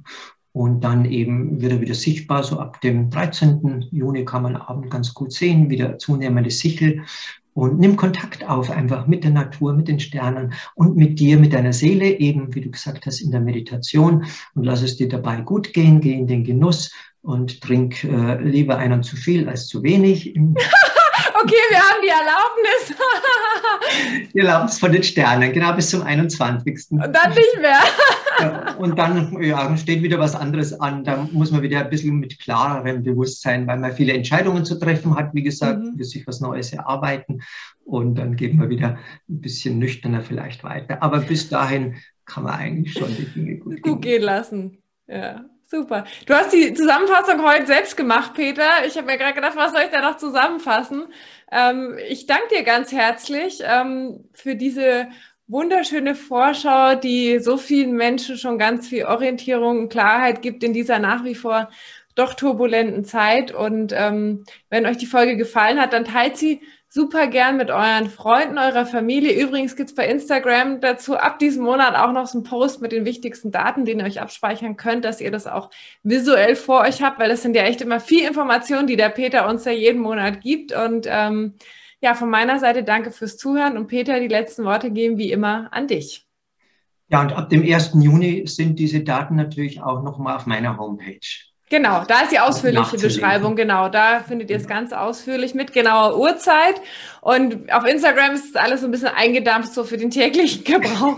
und 0.57 0.83
dann 0.83 1.05
eben 1.05 1.61
wird 1.61 1.73
er 1.73 1.81
wieder 1.81 1.93
sichtbar. 1.93 2.43
So 2.43 2.59
ab 2.59 2.81
dem 2.81 3.09
13. 3.09 3.85
Juni 3.91 4.25
kann 4.25 4.43
man 4.43 4.55
Abend 4.55 4.89
ganz 4.89 5.13
gut 5.13 5.31
sehen, 5.31 5.69
wieder 5.69 5.99
zunehmende 5.99 6.49
Sichel. 6.49 7.03
Und 7.53 7.79
nimm 7.79 7.95
Kontakt 7.95 8.47
auf 8.47 8.69
einfach 8.69 9.07
mit 9.07 9.23
der 9.23 9.31
Natur, 9.31 9.73
mit 9.73 9.87
den 9.87 9.99
Sternen 9.99 10.53
und 10.75 10.95
mit 10.95 11.19
dir, 11.19 11.39
mit 11.39 11.53
deiner 11.53 11.73
Seele, 11.73 12.19
eben 12.19 12.53
wie 12.53 12.61
du 12.61 12.69
gesagt 12.69 13.05
hast, 13.05 13.19
in 13.19 13.31
der 13.31 13.41
Meditation. 13.41 14.25
Und 14.53 14.63
lass 14.63 14.83
es 14.83 14.97
dir 14.97 15.09
dabei 15.09 15.41
gut 15.41 15.73
gehen, 15.73 15.99
geh 16.01 16.13
in 16.13 16.27
den 16.27 16.43
Genuss 16.43 16.91
und 17.21 17.61
trink 17.61 18.03
äh, 18.03 18.41
lieber 18.41 18.77
einen 18.77 19.03
zu 19.03 19.15
viel 19.15 19.49
als 19.49 19.67
zu 19.67 19.83
wenig. 19.83 20.35
okay, 21.41 21.63
wir 21.69 21.79
haben 21.79 22.01
die 22.03 22.09
Erlaubnis. 22.09 22.97
die 24.33 24.39
Erlaubnis 24.39 24.79
von 24.79 24.91
den 24.91 25.03
Sternen, 25.03 25.53
genau 25.53 25.73
bis 25.73 25.89
zum 25.89 26.01
21. 26.01 26.91
Und 26.91 26.99
dann 26.99 27.29
nicht 27.29 27.59
mehr. 27.59 27.79
ja, 28.39 28.73
und 28.75 28.97
dann 28.97 29.41
ja, 29.41 29.77
steht 29.77 30.03
wieder 30.03 30.19
was 30.19 30.35
anderes 30.35 30.79
an. 30.79 31.03
Da 31.03 31.27
muss 31.31 31.51
man 31.51 31.61
wieder 31.61 31.79
ein 31.79 31.89
bisschen 31.89 32.19
mit 32.19 32.39
klarerem 32.39 33.03
Bewusstsein, 33.03 33.67
weil 33.67 33.77
man 33.77 33.93
viele 33.93 34.13
Entscheidungen 34.13 34.65
zu 34.65 34.79
treffen 34.79 35.15
hat, 35.15 35.33
wie 35.33 35.43
gesagt, 35.43 35.79
mhm. 35.79 35.97
will 35.97 36.05
sich 36.05 36.25
was 36.27 36.41
Neues 36.41 36.73
erarbeiten. 36.73 37.41
Und 37.85 38.15
dann 38.15 38.35
geht 38.35 38.53
man 38.53 38.69
wieder 38.69 38.97
ein 39.29 39.41
bisschen 39.41 39.79
nüchterner 39.79 40.21
vielleicht 40.21 40.63
weiter. 40.63 41.01
Aber 41.01 41.19
bis 41.19 41.49
dahin 41.49 41.95
kann 42.25 42.43
man 42.43 42.55
eigentlich 42.55 42.93
schon 42.93 43.15
die 43.15 43.25
Dinge 43.25 43.57
gut, 43.57 43.81
gut 43.81 44.01
gehen 44.01 44.21
lassen. 44.21 44.77
Ja. 45.07 45.45
Super. 45.69 46.05
Du 46.25 46.33
hast 46.33 46.53
die 46.53 46.73
Zusammenfassung 46.73 47.43
heute 47.43 47.67
selbst 47.67 47.97
gemacht, 47.97 48.33
Peter. 48.35 48.85
Ich 48.87 48.95
habe 48.95 49.05
mir 49.05 49.17
gerade 49.17 49.33
gedacht, 49.33 49.57
was 49.57 49.73
soll 49.73 49.81
ich 49.81 49.89
da 49.91 49.99
noch 49.99 50.15
zusammenfassen? 50.15 51.07
Ähm, 51.51 51.97
ich 52.07 52.25
danke 52.25 52.55
dir 52.55 52.63
ganz 52.63 52.93
herzlich 52.93 53.59
ähm, 53.65 54.29
für 54.31 54.55
diese 54.55 55.09
wunderschöne 55.47 56.15
Vorschau, 56.15 56.95
die 56.95 57.39
so 57.39 57.57
vielen 57.57 57.97
Menschen 57.97 58.37
schon 58.37 58.57
ganz 58.57 58.87
viel 58.87 59.03
Orientierung 59.07 59.79
und 59.79 59.89
Klarheit 59.89 60.41
gibt 60.41 60.63
in 60.63 60.71
dieser 60.71 60.99
nach 60.99 61.25
wie 61.25 61.35
vor 61.35 61.69
doch 62.15 62.33
turbulenten 62.33 63.03
Zeit. 63.03 63.51
Und 63.53 63.91
ähm, 63.93 64.45
wenn 64.69 64.85
euch 64.85 64.97
die 64.97 65.05
Folge 65.05 65.35
gefallen 65.35 65.81
hat, 65.81 65.91
dann 65.91 66.05
teilt 66.05 66.37
sie 66.37 66.61
super 66.89 67.27
gern 67.27 67.57
mit 67.57 67.69
euren 67.69 68.09
Freunden, 68.09 68.57
eurer 68.57 68.85
Familie. 68.85 69.39
Übrigens 69.41 69.75
gibt's 69.75 69.93
bei 69.93 70.07
Instagram 70.07 70.79
dazu 70.79 71.17
ab 71.17 71.39
diesem 71.39 71.63
Monat 71.63 71.95
auch 71.95 72.11
noch 72.11 72.27
so 72.27 72.37
einen 72.37 72.45
Post 72.45 72.81
mit 72.81 72.91
den 72.91 73.05
wichtigsten 73.05 73.51
Daten, 73.51 73.85
den 73.85 73.99
ihr 73.99 74.05
euch 74.05 74.21
abspeichern 74.21 74.77
könnt, 74.77 75.05
dass 75.05 75.21
ihr 75.21 75.31
das 75.31 75.47
auch 75.47 75.69
visuell 76.03 76.55
vor 76.55 76.81
euch 76.81 77.01
habt, 77.01 77.19
weil 77.19 77.29
das 77.29 77.41
sind 77.41 77.55
ja 77.55 77.63
echt 77.63 77.81
immer 77.81 77.99
viel 77.99 78.25
Informationen, 78.25 78.87
die 78.87 78.95
der 78.95 79.09
Peter 79.09 79.47
uns 79.49 79.65
ja 79.65 79.71
jeden 79.71 80.01
Monat 80.01 80.41
gibt. 80.41 80.71
Und 80.71 81.07
ähm, 81.09 81.55
ja, 82.01 82.13
von 82.13 82.29
meiner 82.29 82.59
Seite 82.59 82.83
danke 82.83 83.11
fürs 83.11 83.37
Zuhören 83.37 83.77
und 83.77 83.87
Peter, 83.87 84.19
die 84.19 84.27
letzten 84.27 84.63
Worte 84.63 84.91
gehen 84.91 85.17
wie 85.17 85.31
immer 85.31 85.67
an 85.71 85.87
dich. 85.87 86.25
Ja, 87.09 87.21
und 87.21 87.33
ab 87.33 87.49
dem 87.49 87.63
1. 87.63 87.91
Juni 87.95 88.45
sind 88.47 88.79
diese 88.79 89.01
Daten 89.01 89.35
natürlich 89.35 89.81
auch 89.81 90.03
nochmal 90.03 90.35
auf 90.35 90.45
meiner 90.45 90.77
Homepage. 90.77 91.19
Genau, 91.69 92.05
da 92.07 92.21
ist 92.21 92.31
die 92.31 92.39
ausführliche 92.39 92.97
Beschreibung, 92.97 93.57
genau. 93.57 93.89
Da 93.89 94.21
findet 94.25 94.49
ihr 94.49 94.55
es 94.55 94.67
ganz 94.67 94.93
ausführlich 94.93 95.53
mit 95.53 95.73
genauer 95.73 96.17
Uhrzeit. 96.17 96.75
Und 97.19 97.71
auf 97.73 97.85
Instagram 97.85 98.35
ist 98.35 98.55
alles 98.57 98.81
so 98.81 98.87
ein 98.87 98.91
bisschen 98.91 99.09
eingedampft, 99.09 99.73
so 99.73 99.83
für 99.83 99.97
den 99.97 100.09
täglichen 100.09 100.63
Gebrauch. 100.63 101.17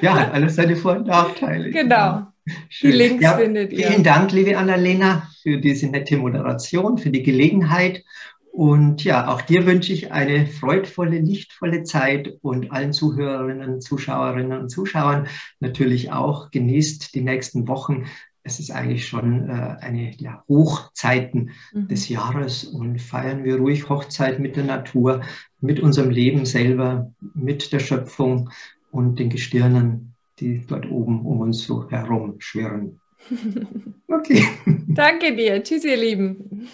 ja, 0.00 0.30
alles 0.30 0.54
seine 0.56 0.76
Vor- 0.76 0.96
und 0.96 1.08
Nachteile. 1.08 1.70
Genau. 1.70 2.26
Schön. 2.68 2.90
Die 2.90 2.96
Links 2.96 3.24
ja, 3.24 3.36
findet 3.36 3.72
ihr. 3.72 3.88
Vielen 3.88 4.04
Dank, 4.04 4.30
liebe 4.30 4.56
Annalena, 4.56 5.28
für 5.42 5.58
diese 5.58 5.88
nette 5.88 6.18
Moderation, 6.18 6.98
für 6.98 7.10
die 7.10 7.22
Gelegenheit. 7.22 8.04
Und 8.52 9.02
ja, 9.02 9.26
auch 9.26 9.42
dir 9.42 9.66
wünsche 9.66 9.92
ich 9.92 10.12
eine 10.12 10.46
freudvolle, 10.46 11.18
lichtvolle 11.18 11.82
Zeit 11.82 12.34
und 12.42 12.70
allen 12.70 12.92
Zuhörerinnen, 12.92 13.80
Zuschauerinnen 13.80 14.60
und 14.60 14.68
Zuschauern 14.68 15.26
natürlich 15.58 16.12
auch 16.12 16.52
genießt 16.52 17.16
die 17.16 17.22
nächsten 17.22 17.66
Wochen. 17.66 18.04
Es 18.44 18.60
ist 18.60 18.70
eigentlich 18.70 19.06
schon 19.06 19.48
äh, 19.48 19.76
eine 19.80 20.14
ja, 20.18 20.44
Hochzeiten 20.48 21.50
mhm. 21.72 21.88
des 21.88 22.08
Jahres 22.08 22.64
und 22.64 23.00
feiern 23.00 23.42
wir 23.42 23.56
ruhig 23.56 23.88
Hochzeit 23.88 24.38
mit 24.38 24.56
der 24.56 24.64
Natur, 24.64 25.22
mit 25.60 25.80
unserem 25.80 26.10
Leben 26.10 26.44
selber, 26.44 27.10
mit 27.34 27.72
der 27.72 27.80
Schöpfung 27.80 28.50
und 28.90 29.18
den 29.18 29.30
Gestirnen, 29.30 30.14
die 30.38 30.62
dort 30.66 30.90
oben 30.90 31.24
um 31.24 31.40
uns 31.40 31.64
so 31.64 31.90
herum 31.90 32.36
schwirren. 32.38 33.00
Okay. 34.06 34.46
Danke 34.86 35.34
dir. 35.34 35.60
Tschüss, 35.64 35.84
ihr 35.84 35.96
Lieben. 35.96 36.68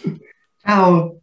Ciao. 0.58 1.19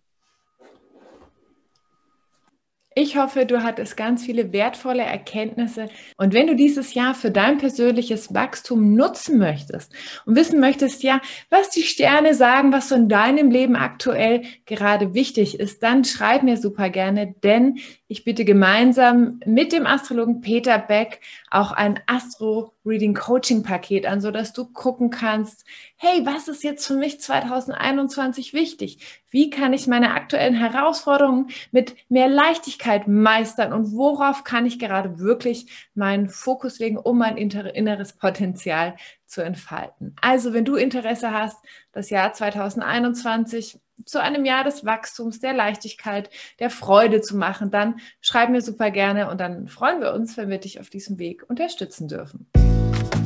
Ich 3.00 3.16
hoffe, 3.16 3.46
du 3.46 3.62
hattest 3.62 3.96
ganz 3.96 4.26
viele 4.26 4.52
wertvolle 4.54 5.04
Erkenntnisse. 5.04 5.88
Und 6.18 6.34
wenn 6.34 6.48
du 6.48 6.56
dieses 6.56 6.96
Jahr 6.96 7.14
für 7.14 7.30
dein 7.30 7.60
persönliches 7.60 8.34
Wachstum 8.34 8.96
nutzen 8.96 9.38
möchtest 9.38 9.94
und 10.26 10.36
wissen 10.36 10.60
möchtest, 10.60 11.04
ja, 11.04 11.22
was 11.52 11.70
die 11.70 11.84
Sterne 11.84 12.34
sagen, 12.34 12.74
was 12.74 12.90
so 12.90 12.96
in 12.96 13.08
deinem 13.08 13.52
Leben 13.52 13.76
aktuell 13.76 14.42
gerade 14.66 15.14
wichtig 15.14 15.60
ist, 15.60 15.84
dann 15.84 16.06
schreib 16.06 16.42
mir 16.42 16.58
super 16.58 16.90
gerne, 16.90 17.36
denn 17.44 17.78
ich 18.10 18.24
biete 18.24 18.46
gemeinsam 18.46 19.42
mit 19.46 19.74
dem 19.74 19.86
Astrologen 19.86 20.40
Peter 20.40 20.80
Beck 20.80 21.20
auch 21.52 21.74
ein 21.74 22.00
Astro-Reading-Coaching-Paket 22.06 24.06
an, 24.06 24.22
sodass 24.22 24.54
du 24.54 24.64
gucken 24.66 25.10
kannst, 25.10 25.66
hey, 25.98 26.26
was 26.26 26.48
ist 26.48 26.64
jetzt 26.64 26.88
für 26.88 26.96
mich 26.96 27.20
2021 27.20 28.54
wichtig? 28.54 29.22
Wie 29.30 29.50
kann 29.50 29.74
ich 29.74 29.88
meine 29.88 30.14
aktuellen 30.14 30.56
Herausforderungen 30.56 31.50
mit 31.72 31.98
mehr 32.08 32.30
Leichtigkeit 32.30 33.10
meistern 33.10 33.74
und 33.74 33.92
worauf 33.92 34.46
kann 34.46 34.66
ich 34.66 34.80
gerade 34.80 35.20
wirklich 35.20 35.90
meinen 35.94 36.30
Fokus 36.30 36.80
legen, 36.80 36.98
um 36.98 37.18
mein 37.18 37.36
inneres 37.36 38.14
Potenzial 38.14 38.96
zu 39.26 39.42
entfalten? 39.42 40.16
Also, 40.22 40.54
wenn 40.54 40.64
du 40.64 40.76
Interesse 40.76 41.34
hast, 41.34 41.58
das 41.92 42.10
Jahr 42.10 42.32
2021 42.32 43.82
zu 44.06 44.22
einem 44.22 44.46
Jahr 44.46 44.64
des 44.64 44.86
Wachstums, 44.86 45.40
der 45.40 45.54
Leichtigkeit, 45.54 46.30
der 46.60 46.70
Freude 46.70 47.22
zu 47.22 47.36
machen, 47.36 47.72
dann 47.72 48.00
schreib 48.22 48.50
mir 48.50 48.62
super 48.62 48.92
gerne 48.92 49.30
und 49.30 49.40
dann 49.40 49.68
freuen 49.68 50.02
wir 50.02 50.14
uns, 50.14 50.38
wenn 50.38 50.50
wir 50.50 50.60
dich 50.60 50.80
auf 50.80 50.90
diesem 50.90 51.20
Weg 51.20 51.44
unterstützen 51.50 52.08
dürfen. 52.08 52.48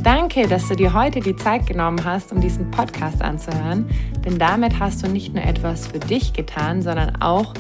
Danke, 0.04 0.48
dass 0.48 0.68
du 0.68 0.76
dir 0.76 0.94
heute 0.94 1.20
die 1.20 1.36
Zeit 1.36 1.68
genommen 1.68 2.04
hast, 2.04 2.32
um 2.32 2.42
diesen 2.42 2.72
Podcast 2.72 3.22
anzuhören, 3.22 3.88
denn 4.26 4.40
damit 4.40 4.80
hast 4.80 5.04
du 5.04 5.08
nicht 5.08 5.34
nur 5.34 5.44
etwas 5.44 5.88
für 5.88 6.00
dich 6.00 6.34
getan, 6.34 6.82
sondern 6.82 7.22
auch 7.22 7.54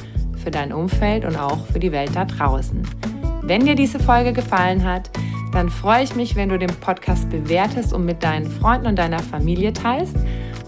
für 0.43 0.50
dein 0.50 0.74
Umfeld 0.74 1.24
und 1.24 1.36
auch 1.36 1.67
für 1.67 1.80
die 1.80 1.91
Welt 1.91 2.15
da 2.15 2.26
draußen. 2.26 2.82
Wenn 3.43 3.65
dir 3.65 3.76
diese 3.76 4.00
Folge 4.00 4.34
gefallen 4.34 4.84
hat, 4.84 5.12
dann 5.52 5.69
freue 5.69 6.04
ich 6.04 6.15
mich, 6.15 6.36
wenn 6.36 6.50
du 6.50 6.58
den 6.58 6.74
Podcast 6.80 7.30
bewertest 7.30 7.93
und 7.93 8.06
mit 8.06 8.24
deinen 8.24 8.50
Freunden 8.50 8.88
und 8.88 8.95
deiner 8.97 9.19
Familie 9.19 9.74
teilst. 9.74 10.15